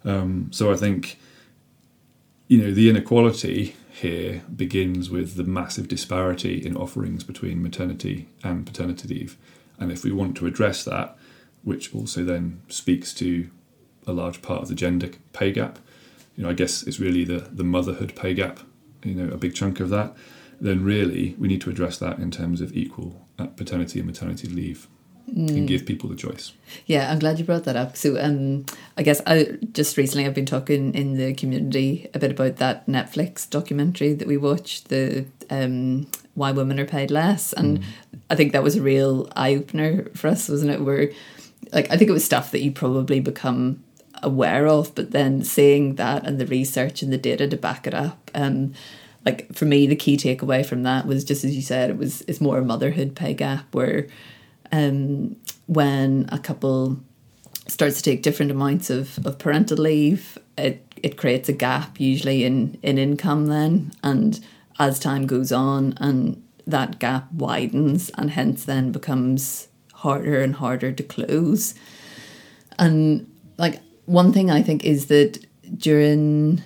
Um, 0.05 0.49
so 0.53 0.73
I 0.73 0.77
think 0.77 1.19
you 2.47 2.59
know 2.59 2.73
the 2.73 2.89
inequality 2.89 3.77
here 3.91 4.43
begins 4.55 5.11
with 5.11 5.35
the 5.35 5.45
massive 5.45 5.89
disparity 5.89 6.65
in 6.65 6.77
offerings 6.77 7.25
between 7.25 7.63
maternity 7.63 8.29
and 8.45 8.67
paternity 8.67 9.09
leave, 9.09 9.37
and 9.79 9.91
if 9.91 10.05
we 10.05 10.13
want 10.13 10.37
to 10.37 10.47
address 10.47 10.85
that, 10.85 11.17
which 11.63 11.95
also 11.95 12.25
then 12.25 12.61
speaks 12.69 13.13
to 13.15 13.51
a 14.07 14.13
large 14.13 14.41
part 14.41 14.63
of 14.63 14.69
the 14.69 14.75
gender 14.75 15.11
pay 15.33 15.53
gap, 15.53 15.79
you 16.39 16.45
know, 16.45 16.51
I 16.51 16.53
guess 16.53 16.85
it's 16.85 17.01
really 17.01 17.25
the, 17.25 17.41
the 17.53 17.65
motherhood 17.65 18.15
pay 18.15 18.33
gap, 18.33 18.61
you 19.03 19.15
know, 19.15 19.35
a 19.35 19.37
big 19.37 19.57
chunk 19.57 19.81
of 19.81 19.91
that, 19.91 20.15
then 20.61 20.85
really 20.85 21.35
we 21.37 21.49
need 21.49 21.61
to 21.63 21.71
address 21.71 21.99
that 21.99 22.21
in 22.21 22.31
terms 22.31 22.61
of 22.61 22.75
equal 22.77 23.27
uh, 23.41 23.49
paternity 23.49 23.99
and 23.99 24.07
maternity 24.07 24.47
leave 24.47 24.87
mm. 25.29 25.49
and 25.49 25.67
give 25.67 25.85
people 25.85 26.09
the 26.09 26.15
choice. 26.15 26.53
Yeah, 26.87 27.11
I'm 27.11 27.19
glad 27.19 27.41
you 27.41 27.45
brought 27.45 27.65
that 27.65 27.75
up. 27.75 27.97
So, 27.97 28.23
um, 28.23 28.67
I 28.97 29.03
guess 29.03 29.21
I 29.27 29.59
just 29.73 29.97
recently 29.97 30.27
I've 30.27 30.35
been 30.35 30.47
talking 30.47 30.95
in 30.95 31.15
the 31.15 31.35
community 31.35 32.09
a 32.15 32.21
bit 32.21 32.31
about 32.31 32.59
that 32.59 32.87
Netflix 32.87 33.51
documentary 33.51 34.15
that 34.15 34.29
we 34.29 34.37
watched, 34.37 34.91
the 34.91 35.27
um, 35.51 36.07
Why 36.35 36.53
Women 36.53 36.79
Are 36.79 36.87
Paid 36.87 37.11
Less, 37.11 37.53
and 37.53 37.81
mm. 37.81 37.85
I 38.31 38.37
think 38.37 38.53
that 38.53 38.63
was 38.63 38.77
a 38.77 38.83
real 38.83 39.29
eye 39.35 39.57
opener 39.57 40.05
for 40.15 40.29
us, 40.29 40.49
wasn't 40.49 40.71
it? 40.71 40.83
Where, 40.83 41.11
like, 41.73 41.91
I 41.91 41.97
think 41.97 42.09
it 42.09 42.15
was 42.15 42.25
stuff 42.25 42.53
that 42.53 42.63
you 42.63 42.71
probably 42.71 43.19
become 43.19 43.83
aware 44.23 44.67
of, 44.67 44.95
but 44.95 45.11
then 45.11 45.43
seeing 45.43 45.97
that 45.97 46.27
and 46.27 46.39
the 46.39 46.47
research 46.47 47.03
and 47.03 47.13
the 47.13 47.19
data 47.19 47.49
to 47.49 47.57
back 47.57 47.87
it 47.87 47.95
up. 47.95 48.31
Um, 48.35 48.75
like 49.25 49.53
for 49.55 49.65
me, 49.65 49.87
the 49.87 49.97
key 49.97 50.17
takeaway 50.17 50.65
from 50.65 50.83
that 50.85 51.07
was 51.07 51.25
just 51.25 51.45
as 51.45 51.55
you 51.55 51.63
said, 51.63 51.91
it 51.91 51.99
was 51.99 52.23
it's 52.23 52.41
more 52.41 52.59
a 52.59 52.65
motherhood 52.65 53.15
pay 53.15 53.35
gap 53.35 53.67
where 53.75 54.07
um, 54.73 55.37
when 55.67 56.29
a 56.31 56.39
couple 56.39 57.01
starts 57.67 57.97
to 57.99 58.03
take 58.03 58.23
different 58.23 58.51
amounts 58.51 58.91
of, 58.91 59.25
of 59.27 59.39
parental 59.39 59.77
leave, 59.79 60.39
it 60.57 60.85
it 61.03 61.17
creates 61.17 61.49
a 61.49 61.53
gap 61.53 62.01
usually 62.01 62.45
in, 62.45 62.79
in 62.83 62.99
income 62.99 63.47
then 63.47 63.93
and 64.03 64.41
as 64.79 64.99
time 64.99 65.27
goes 65.27 65.53
on 65.53 65.95
and 65.99 66.43
that 66.67 66.99
gap 66.99 67.31
widens 67.33 68.11
and 68.17 68.31
hence 68.31 68.65
then 68.65 68.93
becomes 68.93 69.69
harder 69.95 70.41
and 70.41 70.57
harder 70.57 70.93
to 70.93 71.03
close. 71.03 71.75
And 72.79 73.31
like 73.57 73.81
one 74.09 74.33
thing 74.33 74.51
I 74.51 74.63
think 74.63 74.85
is 74.85 75.07
that 75.07 75.45
during 75.77 76.63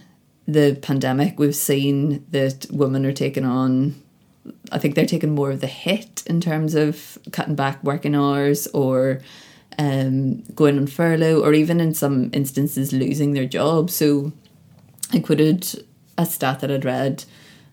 the 0.47 0.79
pandemic 0.81 1.39
we've 1.39 1.57
seen 1.57 2.25
that 2.31 2.67
women 2.71 3.05
are 3.05 3.13
taking 3.13 3.45
on 3.45 4.01
I 4.71 4.79
think 4.79 4.95
they're 4.95 5.07
taking 5.07 5.35
more 5.35 5.51
of 5.51 5.61
the 5.61 5.67
hit 5.67 6.23
in 6.27 6.41
terms 6.41 6.75
of 6.75 7.19
cutting 7.33 7.55
back 7.55 7.83
working 7.85 8.15
hours 8.15 8.67
or 8.69 9.21
um, 9.79 10.43
going 10.55 10.79
on 10.79 10.87
furlough 10.87 11.41
or 11.41 11.53
even 11.53 11.81
in 11.81 11.95
some 11.95 12.31
instances 12.33 12.93
losing 12.93 13.33
their 13.33 13.47
job. 13.47 13.91
So 13.91 14.33
I 15.13 15.21
quoted 15.21 15.85
a 16.19 16.27
stat 16.27 16.61
that 16.61 16.71
I'd 16.71 16.85
read 16.85 17.25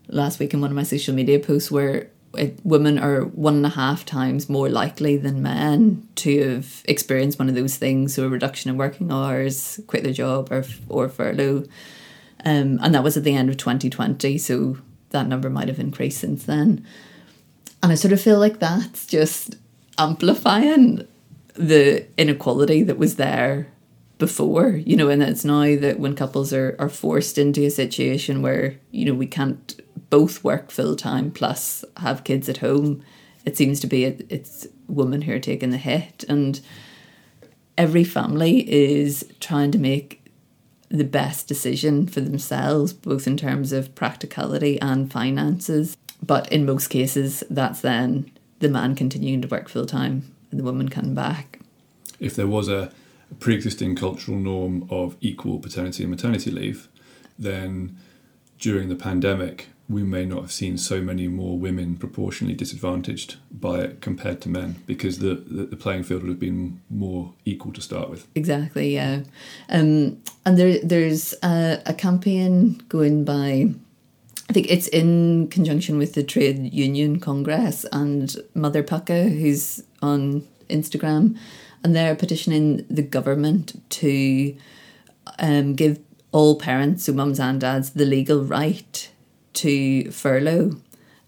last 0.08 0.38
week 0.38 0.54
in 0.54 0.60
one 0.60 0.70
of 0.70 0.76
my 0.76 0.82
social 0.84 1.14
media 1.14 1.38
posts 1.40 1.70
where 1.70 2.10
it, 2.34 2.58
women 2.64 2.98
are 2.98 3.22
one 3.24 3.56
and 3.56 3.66
a 3.66 3.70
half 3.70 4.04
times 4.04 4.48
more 4.48 4.68
likely 4.68 5.16
than 5.16 5.42
men 5.42 6.08
to 6.16 6.54
have 6.54 6.82
experienced 6.86 7.38
one 7.38 7.48
of 7.48 7.54
those 7.54 7.76
things, 7.76 8.14
so 8.14 8.24
a 8.24 8.28
reduction 8.28 8.70
in 8.70 8.76
working 8.76 9.10
hours, 9.10 9.80
quit 9.86 10.04
their 10.04 10.12
job, 10.12 10.50
or 10.50 10.64
or 10.88 11.08
furlough. 11.08 11.64
Um, 12.44 12.78
and 12.82 12.94
that 12.94 13.04
was 13.04 13.16
at 13.16 13.24
the 13.24 13.34
end 13.34 13.50
of 13.50 13.56
2020, 13.56 14.38
so 14.38 14.78
that 15.10 15.26
number 15.26 15.50
might 15.50 15.68
have 15.68 15.78
increased 15.78 16.20
since 16.20 16.44
then. 16.44 16.86
And 17.82 17.92
I 17.92 17.94
sort 17.94 18.12
of 18.12 18.20
feel 18.20 18.38
like 18.38 18.58
that's 18.58 19.06
just 19.06 19.56
amplifying 19.98 21.06
the 21.54 22.06
inequality 22.16 22.82
that 22.84 22.98
was 22.98 23.16
there 23.16 23.68
before, 24.18 24.70
you 24.70 24.96
know, 24.96 25.08
and 25.08 25.22
it's 25.22 25.44
now 25.44 25.76
that 25.76 25.98
when 25.98 26.14
couples 26.14 26.52
are, 26.52 26.76
are 26.78 26.88
forced 26.88 27.38
into 27.38 27.64
a 27.64 27.70
situation 27.70 28.42
where, 28.42 28.76
you 28.90 29.04
know, 29.04 29.14
we 29.14 29.26
can't 29.26 29.80
both 30.10 30.44
work 30.44 30.70
full 30.70 30.96
time 30.96 31.30
plus 31.30 31.84
have 31.98 32.24
kids 32.24 32.48
at 32.48 32.58
home, 32.58 33.02
it 33.44 33.56
seems 33.56 33.80
to 33.80 33.86
be 33.86 34.04
it, 34.04 34.26
it's 34.28 34.66
women 34.88 35.22
who 35.22 35.32
are 35.32 35.40
taking 35.40 35.70
the 35.70 35.78
hit. 35.78 36.24
And 36.28 36.60
every 37.78 38.04
family 38.04 38.70
is 38.70 39.24
trying 39.40 39.72
to 39.72 39.78
make 39.78 40.20
the 40.88 41.04
best 41.04 41.46
decision 41.46 42.06
for 42.06 42.20
themselves, 42.20 42.92
both 42.92 43.26
in 43.26 43.36
terms 43.36 43.72
of 43.72 43.94
practicality 43.94 44.80
and 44.80 45.10
finances. 45.10 45.96
But 46.22 46.52
in 46.52 46.66
most 46.66 46.88
cases, 46.88 47.44
that's 47.48 47.80
then 47.80 48.30
the 48.58 48.68
man 48.68 48.94
continuing 48.94 49.40
to 49.42 49.48
work 49.48 49.68
full 49.68 49.86
time 49.86 50.34
and 50.50 50.58
the 50.58 50.64
woman 50.64 50.88
coming 50.88 51.14
back. 51.14 51.60
If 52.18 52.34
there 52.34 52.48
was 52.48 52.68
a, 52.68 52.92
a 53.30 53.34
pre 53.34 53.54
existing 53.54 53.96
cultural 53.96 54.36
norm 54.36 54.86
of 54.90 55.16
equal 55.20 55.60
paternity 55.60 56.02
and 56.02 56.10
maternity 56.10 56.50
leave, 56.50 56.88
then 57.38 57.96
during 58.58 58.88
the 58.88 58.96
pandemic, 58.96 59.68
we 59.90 60.04
may 60.04 60.24
not 60.24 60.40
have 60.40 60.52
seen 60.52 60.78
so 60.78 61.00
many 61.00 61.26
more 61.26 61.58
women 61.58 61.96
proportionally 61.96 62.54
disadvantaged 62.54 63.36
by 63.50 63.80
it 63.80 64.00
compared 64.00 64.40
to 64.40 64.48
men 64.48 64.76
because 64.86 65.18
the, 65.18 65.34
the, 65.34 65.64
the, 65.64 65.76
playing 65.76 66.04
field 66.04 66.22
would 66.22 66.28
have 66.28 66.38
been 66.38 66.80
more 66.88 67.34
equal 67.44 67.72
to 67.72 67.80
start 67.80 68.08
with. 68.08 68.28
Exactly, 68.36 68.94
yeah. 68.94 69.22
Um, 69.68 70.22
and 70.46 70.56
there 70.56 70.78
there's 70.84 71.34
a, 71.42 71.82
a 71.86 71.92
campaign 71.92 72.80
going 72.88 73.24
by 73.24 73.74
I 74.48 74.52
think 74.52 74.70
it's 74.70 74.86
in 74.88 75.48
conjunction 75.48 75.98
with 75.98 76.14
the 76.14 76.22
Trade 76.22 76.72
Union 76.72 77.18
Congress 77.18 77.84
and 77.92 78.36
Mother 78.54 78.84
Pukka, 78.84 79.28
who's 79.40 79.82
on 80.02 80.46
Instagram, 80.68 81.36
and 81.82 81.96
they're 81.96 82.14
petitioning 82.14 82.86
the 82.88 83.02
government 83.02 83.80
to 83.90 84.56
um, 85.40 85.74
give 85.74 85.98
all 86.30 86.58
parents, 86.58 87.04
so 87.04 87.12
mums 87.12 87.40
and 87.40 87.60
dads, 87.60 87.90
the 87.90 88.04
legal 88.04 88.44
right 88.44 89.10
to 89.54 90.10
furlough, 90.10 90.76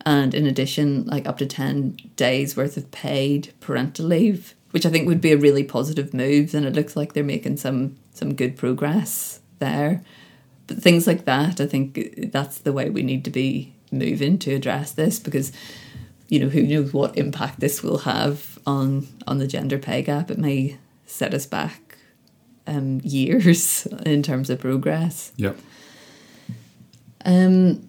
and 0.05 0.35
in 0.35 0.47
addition, 0.47 1.07
like 1.07 1.27
up 1.27 1.39
to 1.39 1.47
10 1.47 1.97
days 2.17 2.57
worth 2.57 2.77
of 2.77 2.91
paid 2.91 3.53
parental 3.61 4.07
leave, 4.07 4.55
which 4.73 4.85
I 4.85 4.91
think 4.91 5.07
would 5.07 5.21
be 5.21 5.33
a 5.33 5.37
really 5.37 5.65
positive 5.65 6.13
move. 6.13 6.55
And 6.55 6.67
it 6.67 6.75
looks 6.75 6.97
like 6.97 7.13
they're 7.13 7.23
making 7.23 7.59
some, 7.59 7.97
some 8.13 8.35
good 8.35 8.57
progress 8.57 9.41
there 9.59 10.03
but 10.67 10.83
things 10.83 11.07
like 11.07 11.25
that, 11.25 11.61
I 11.61 11.67
think 11.67 12.31
that's 12.33 12.59
the 12.59 12.73
way 12.73 12.91
we 12.91 13.03
need 13.03 13.25
to 13.25 13.31
be 13.31 13.75
moving 13.91 14.39
to 14.39 14.55
address 14.55 14.93
this 14.93 15.19
because 15.19 15.53
you 16.29 16.41
know 16.41 16.49
who 16.49 16.63
knows 16.63 16.95
what 16.95 17.19
impact 17.19 17.61
this 17.61 17.83
will 17.83 17.99
have 17.99 18.59
on 18.67 19.07
on 19.27 19.39
the 19.39 19.47
gender 19.47 19.79
pay 19.79 20.03
gap. 20.03 20.31
It 20.31 20.39
may 20.39 20.79
set 21.05 21.35
us 21.35 21.47
back 21.47 21.99
um, 22.67 23.01
years 23.05 23.87
in 24.07 24.23
terms 24.23 24.51
of 24.51 24.61
progress. 24.61 25.33
Yep. 25.37 25.59
Um. 27.25 27.89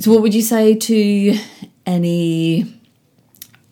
So, 0.00 0.12
what 0.12 0.22
would 0.22 0.34
you 0.34 0.42
say 0.42 0.74
to 0.74 1.38
any? 1.84 2.74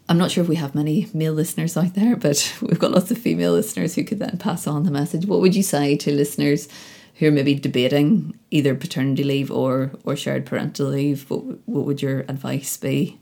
I'm 0.08 0.18
not 0.18 0.30
sure 0.30 0.42
if 0.42 0.48
we 0.48 0.56
have 0.56 0.74
many 0.74 1.08
male 1.12 1.32
listeners 1.32 1.76
out 1.76 1.94
there, 1.94 2.16
but 2.16 2.56
we've 2.62 2.78
got 2.78 2.92
lots 2.92 3.10
of 3.10 3.18
female 3.18 3.52
listeners 3.52 3.94
who 3.94 4.04
could 4.04 4.18
then 4.18 4.38
pass 4.38 4.66
on 4.66 4.84
the 4.84 4.90
message. 4.90 5.26
What 5.26 5.40
would 5.40 5.54
you 5.54 5.62
say 5.62 5.96
to 5.96 6.12
listeners 6.12 6.68
who 7.16 7.28
are 7.28 7.32
maybe 7.32 7.54
debating 7.54 8.38
either 8.50 8.74
paternity 8.74 9.24
leave 9.24 9.50
or 9.50 9.92
or 10.04 10.16
shared 10.16 10.46
parental 10.46 10.88
leave, 10.88 11.28
what 11.30 11.42
what 11.66 11.84
would 11.84 12.02
your 12.02 12.20
advice 12.20 12.76
be? 12.76 13.18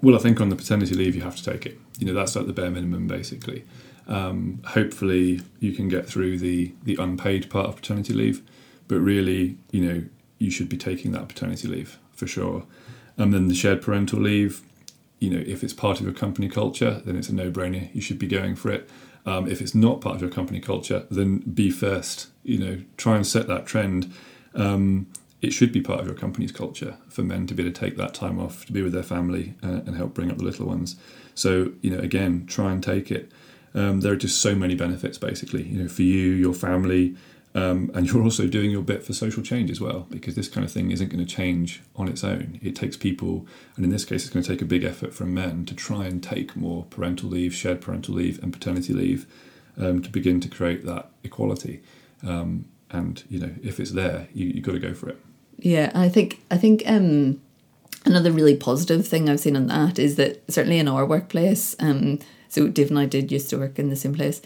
Well, 0.00 0.14
I 0.14 0.18
think 0.18 0.40
on 0.40 0.48
the 0.48 0.56
paternity 0.56 0.94
leave 0.94 1.14
you 1.14 1.22
have 1.22 1.36
to 1.36 1.44
take 1.44 1.66
it. 1.66 1.78
You 1.98 2.06
know 2.06 2.14
that's 2.14 2.36
like 2.36 2.46
the 2.46 2.52
bare 2.52 2.70
minimum, 2.70 3.06
basically. 3.06 3.64
Um, 4.06 4.62
hopefully, 4.68 5.42
you 5.60 5.72
can 5.72 5.88
get 5.88 6.06
through 6.06 6.38
the 6.38 6.72
the 6.84 6.96
unpaid 6.96 7.50
part 7.50 7.68
of 7.68 7.76
paternity 7.76 8.14
leave, 8.14 8.42
but 8.88 8.98
really, 8.98 9.58
you 9.70 9.84
know, 9.84 10.04
you 10.38 10.50
should 10.50 10.68
be 10.68 10.76
taking 10.76 11.12
that 11.12 11.28
paternity 11.28 11.68
leave 11.68 11.98
for 12.14 12.26
sure. 12.26 12.64
And 13.16 13.34
then 13.34 13.48
the 13.48 13.54
shared 13.54 13.82
parental 13.82 14.20
leave, 14.20 14.62
you 15.18 15.30
know, 15.30 15.42
if 15.46 15.64
it's 15.64 15.72
part 15.72 15.98
of 15.98 16.06
your 16.06 16.14
company 16.14 16.48
culture, 16.48 17.02
then 17.04 17.16
it's 17.16 17.28
a 17.28 17.34
no 17.34 17.50
brainer. 17.50 17.92
You 17.94 18.00
should 18.00 18.18
be 18.18 18.28
going 18.28 18.54
for 18.54 18.70
it. 18.70 18.88
Um, 19.26 19.48
if 19.48 19.60
it's 19.60 19.74
not 19.74 20.00
part 20.00 20.16
of 20.16 20.22
your 20.22 20.30
company 20.30 20.60
culture, 20.60 21.04
then 21.10 21.38
be 21.38 21.70
first. 21.70 22.28
You 22.44 22.58
know, 22.58 22.82
try 22.96 23.16
and 23.16 23.26
set 23.26 23.48
that 23.48 23.66
trend. 23.66 24.12
Um, 24.54 25.08
it 25.42 25.52
should 25.52 25.72
be 25.72 25.80
part 25.80 26.00
of 26.00 26.06
your 26.06 26.16
company's 26.16 26.52
culture 26.52 26.96
for 27.08 27.22
men 27.22 27.46
to 27.46 27.54
be 27.54 27.62
able 27.62 27.72
to 27.72 27.80
take 27.80 27.96
that 27.96 28.14
time 28.14 28.40
off 28.40 28.66
to 28.66 28.72
be 28.72 28.82
with 28.82 28.92
their 28.92 29.02
family 29.02 29.54
uh, 29.62 29.82
and 29.86 29.96
help 29.96 30.14
bring 30.14 30.30
up 30.30 30.38
the 30.38 30.44
little 30.44 30.66
ones. 30.66 30.96
So, 31.34 31.72
you 31.80 31.90
know, 31.90 31.98
again, 31.98 32.46
try 32.46 32.72
and 32.72 32.82
take 32.82 33.10
it. 33.10 33.30
Um, 33.74 34.00
there 34.00 34.12
are 34.12 34.16
just 34.16 34.40
so 34.40 34.54
many 34.54 34.74
benefits, 34.74 35.18
basically. 35.18 35.62
You 35.64 35.82
know, 35.82 35.88
for 35.88 36.02
you, 36.02 36.30
your 36.30 36.54
family, 36.54 37.16
um, 37.58 37.90
and 37.94 38.06
you're 38.06 38.22
also 38.22 38.46
doing 38.46 38.70
your 38.70 38.82
bit 38.82 39.04
for 39.04 39.12
social 39.12 39.42
change 39.42 39.70
as 39.70 39.80
well, 39.80 40.06
because 40.10 40.34
this 40.34 40.48
kind 40.48 40.64
of 40.64 40.72
thing 40.72 40.90
isn't 40.90 41.08
going 41.08 41.24
to 41.24 41.34
change 41.40 41.82
on 41.96 42.06
its 42.06 42.22
own. 42.22 42.60
It 42.62 42.76
takes 42.76 42.96
people, 42.96 43.46
and 43.74 43.84
in 43.84 43.90
this 43.90 44.04
case, 44.04 44.24
it's 44.24 44.32
going 44.32 44.44
to 44.44 44.50
take 44.50 44.62
a 44.62 44.66
big 44.66 44.84
effort 44.84 45.12
from 45.12 45.34
men 45.34 45.64
to 45.66 45.74
try 45.74 46.04
and 46.06 46.22
take 46.22 46.56
more 46.56 46.84
parental 46.84 47.28
leave, 47.28 47.54
shared 47.54 47.80
parental 47.80 48.14
leave, 48.14 48.42
and 48.42 48.52
paternity 48.52 48.92
leave 48.92 49.26
um, 49.76 50.02
to 50.02 50.10
begin 50.10 50.40
to 50.40 50.48
create 50.48 50.84
that 50.86 51.10
equality. 51.24 51.82
Um, 52.26 52.66
and 52.90 53.24
you 53.28 53.38
know, 53.40 53.54
if 53.62 53.80
it's 53.80 53.92
there, 53.92 54.28
you 54.32 54.46
you 54.46 54.60
got 54.60 54.72
to 54.72 54.78
go 54.78 54.94
for 54.94 55.08
it. 55.08 55.18
Yeah, 55.58 55.90
I 55.94 56.08
think 56.08 56.40
I 56.50 56.58
think 56.58 56.82
um, 56.86 57.40
another 58.04 58.30
really 58.30 58.56
positive 58.56 59.06
thing 59.06 59.28
I've 59.28 59.40
seen 59.40 59.56
on 59.56 59.66
that 59.66 59.98
is 59.98 60.16
that 60.16 60.42
certainly 60.50 60.78
in 60.78 60.88
our 60.88 61.04
workplace, 61.04 61.74
um, 61.80 62.18
so 62.48 62.68
Dave 62.68 62.90
and 62.90 62.98
I 62.98 63.06
did 63.06 63.32
used 63.32 63.50
to 63.50 63.58
work 63.58 63.78
in 63.78 63.88
the 63.88 63.96
same 63.96 64.14
place. 64.14 64.40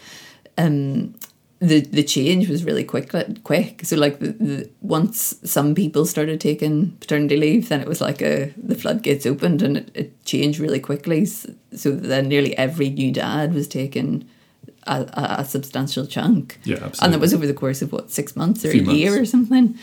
Um, 0.57 1.15
the 1.63 1.79
the 1.79 2.03
change 2.03 2.49
was 2.49 2.65
really 2.65 2.83
quick 2.83 3.13
quick 3.43 3.81
so 3.85 3.95
like 3.95 4.19
the, 4.19 4.31
the, 4.33 4.69
once 4.81 5.35
some 5.45 5.73
people 5.73 6.05
started 6.05 6.41
taking 6.41 6.91
paternity 6.99 7.37
leave 7.37 7.69
then 7.69 7.79
it 7.79 7.87
was 7.87 8.01
like 8.01 8.21
a 8.21 8.53
the 8.57 8.75
floodgates 8.75 9.25
opened 9.25 9.61
and 9.61 9.77
it, 9.77 9.91
it 9.93 10.25
changed 10.25 10.59
really 10.59 10.79
quickly 10.79 11.25
so 11.25 11.91
then 11.91 12.27
nearly 12.27 12.55
every 12.57 12.89
new 12.89 13.11
dad 13.13 13.53
was 13.53 13.67
taking 13.69 14.27
a, 14.87 15.01
a, 15.13 15.35
a 15.39 15.45
substantial 15.45 16.05
chunk 16.05 16.59
yeah 16.65 16.75
absolutely. 16.75 17.05
and 17.05 17.13
that 17.13 17.21
was 17.21 17.33
over 17.33 17.47
the 17.47 17.53
course 17.53 17.81
of 17.81 17.93
what 17.93 18.11
six 18.11 18.35
months 18.35 18.65
or 18.65 18.69
a, 18.69 18.71
a 18.71 18.93
year 18.93 19.11
months. 19.11 19.21
or 19.21 19.25
something 19.25 19.69
mm. 19.69 19.77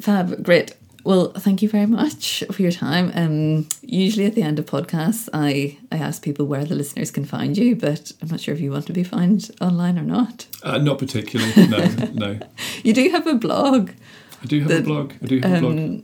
fab 0.00 0.40
great 0.44 0.72
well, 1.06 1.30
thank 1.30 1.62
you 1.62 1.68
very 1.68 1.86
much 1.86 2.42
for 2.50 2.60
your 2.60 2.72
time. 2.72 3.12
Um, 3.14 3.68
usually 3.80 4.26
at 4.26 4.34
the 4.34 4.42
end 4.42 4.58
of 4.58 4.66
podcasts, 4.66 5.28
I, 5.32 5.78
I 5.92 5.98
ask 5.98 6.20
people 6.20 6.46
where 6.46 6.64
the 6.64 6.74
listeners 6.74 7.12
can 7.12 7.24
find 7.24 7.56
you, 7.56 7.76
but 7.76 8.10
I'm 8.20 8.28
not 8.28 8.40
sure 8.40 8.52
if 8.52 8.60
you 8.60 8.72
want 8.72 8.86
to 8.88 8.92
be 8.92 9.04
found 9.04 9.52
online 9.60 10.00
or 10.00 10.02
not. 10.02 10.48
Uh, 10.64 10.78
not 10.78 10.98
particularly, 10.98 11.52
no, 11.68 11.84
no. 12.12 12.40
You 12.82 12.92
do 12.92 13.08
have 13.10 13.24
a 13.28 13.36
blog. 13.36 13.92
I 14.42 14.46
do 14.46 14.58
have 14.60 14.68
that, 14.68 14.80
a 14.80 14.82
blog. 14.82 15.12
I 15.22 15.26
do 15.26 15.40
have 15.40 15.52
um, 15.52 15.64
a 15.64 15.74
blog. 15.74 16.02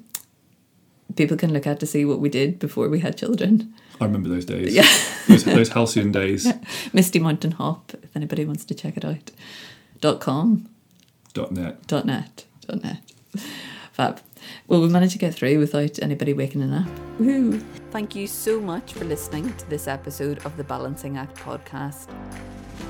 People 1.17 1.37
can 1.37 1.53
look 1.53 1.67
at 1.67 1.81
to 1.81 1.87
see 1.87 2.05
what 2.05 2.21
we 2.21 2.29
did 2.29 2.61
before 2.61 2.89
we 2.89 3.01
had 3.01 3.19
children. 3.19 3.75
I 4.01 4.05
remember 4.05 4.29
those 4.29 4.45
days. 4.45 4.73
Yeah. 4.73 4.87
those, 5.29 5.45
those 5.45 5.69
halcyon 5.71 6.13
days. 6.13 6.47
Yeah. 6.47 6.59
Misty 6.93 7.19
Mountain 7.19 7.53
Hop, 7.53 7.93
if 8.03 8.15
anybody 8.15 8.45
wants 8.45 8.65
to 8.67 8.75
check 8.75 8.97
it 8.97 9.05
out. 9.05 9.33
Dot 10.01 10.21
com. 10.21 10.69
Dot 11.35 11.51
net. 11.51 11.87
Dot 11.89 12.07
net. 12.07 12.45
Dot 12.69 12.85
net. 12.85 13.01
Fab. 13.93 14.21
Well, 14.67 14.81
we 14.81 14.89
managed 14.89 15.13
to 15.13 15.19
get 15.19 15.35
through 15.35 15.59
without 15.59 16.03
anybody 16.03 16.33
waking 16.33 16.63
up. 16.73 16.87
Woohoo! 17.19 17.63
Thank 17.91 18.17
you 18.17 18.27
so 18.27 18.59
much 18.59 18.95
for 18.95 19.05
listening 19.05 19.55
to 19.57 19.69
this 19.69 19.87
episode 19.87 20.45
of 20.47 20.57
the 20.57 20.65
Balancing 20.65 21.19
Act 21.19 21.37
podcast. 21.37 22.09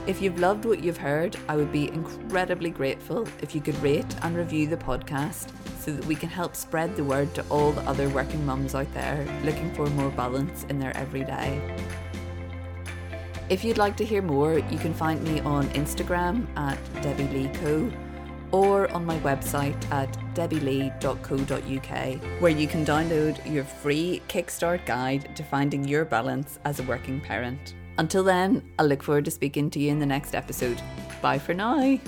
If 0.06 0.22
you've 0.22 0.38
loved 0.38 0.64
what 0.64 0.82
you've 0.82 0.96
heard, 0.96 1.36
I 1.48 1.56
would 1.56 1.72
be 1.72 1.88
incredibly 1.88 2.70
grateful 2.70 3.26
if 3.40 3.52
you 3.54 3.60
could 3.60 3.80
rate 3.82 4.14
and 4.22 4.36
review 4.36 4.68
the 4.68 4.76
podcast 4.76 5.50
so 5.80 5.92
that 5.92 6.04
we 6.06 6.14
can 6.14 6.28
help 6.28 6.54
spread 6.54 6.94
the 6.94 7.02
word 7.04 7.34
to 7.34 7.44
all 7.50 7.72
the 7.72 7.82
other 7.82 8.08
working 8.08 8.46
mums 8.46 8.76
out 8.76 8.92
there 8.94 9.26
looking 9.44 9.74
for 9.74 9.86
more 9.88 10.10
balance 10.10 10.64
in 10.68 10.78
their 10.78 10.96
everyday. 10.96 11.60
If 13.48 13.64
you'd 13.64 13.78
like 13.78 13.96
to 13.96 14.04
hear 14.04 14.22
more, 14.22 14.58
you 14.58 14.78
can 14.78 14.94
find 14.94 15.22
me 15.24 15.40
on 15.40 15.66
Instagram 15.70 16.46
at 16.56 16.78
Debbie 17.02 17.28
Lee 17.28 17.50
Co 17.54 17.92
or 18.52 18.90
on 18.92 19.04
my 19.04 19.18
website 19.20 19.90
at 19.90 20.12
debbielee.co.uk, 20.34 22.40
where 22.40 22.52
you 22.52 22.68
can 22.68 22.84
download 22.84 23.52
your 23.52 23.64
free 23.64 24.22
Kickstart 24.28 24.86
guide 24.86 25.34
to 25.36 25.42
finding 25.42 25.86
your 25.86 26.04
balance 26.04 26.58
as 26.64 26.78
a 26.78 26.84
working 26.84 27.20
parent. 27.20 27.74
Until 27.98 28.22
then, 28.22 28.62
I 28.78 28.84
look 28.84 29.02
forward 29.02 29.24
to 29.26 29.30
speaking 29.30 29.68
to 29.70 29.80
you 29.80 29.90
in 29.90 29.98
the 29.98 30.06
next 30.06 30.34
episode. 30.34 30.80
Bye 31.20 31.38
for 31.38 31.54
now. 31.54 31.98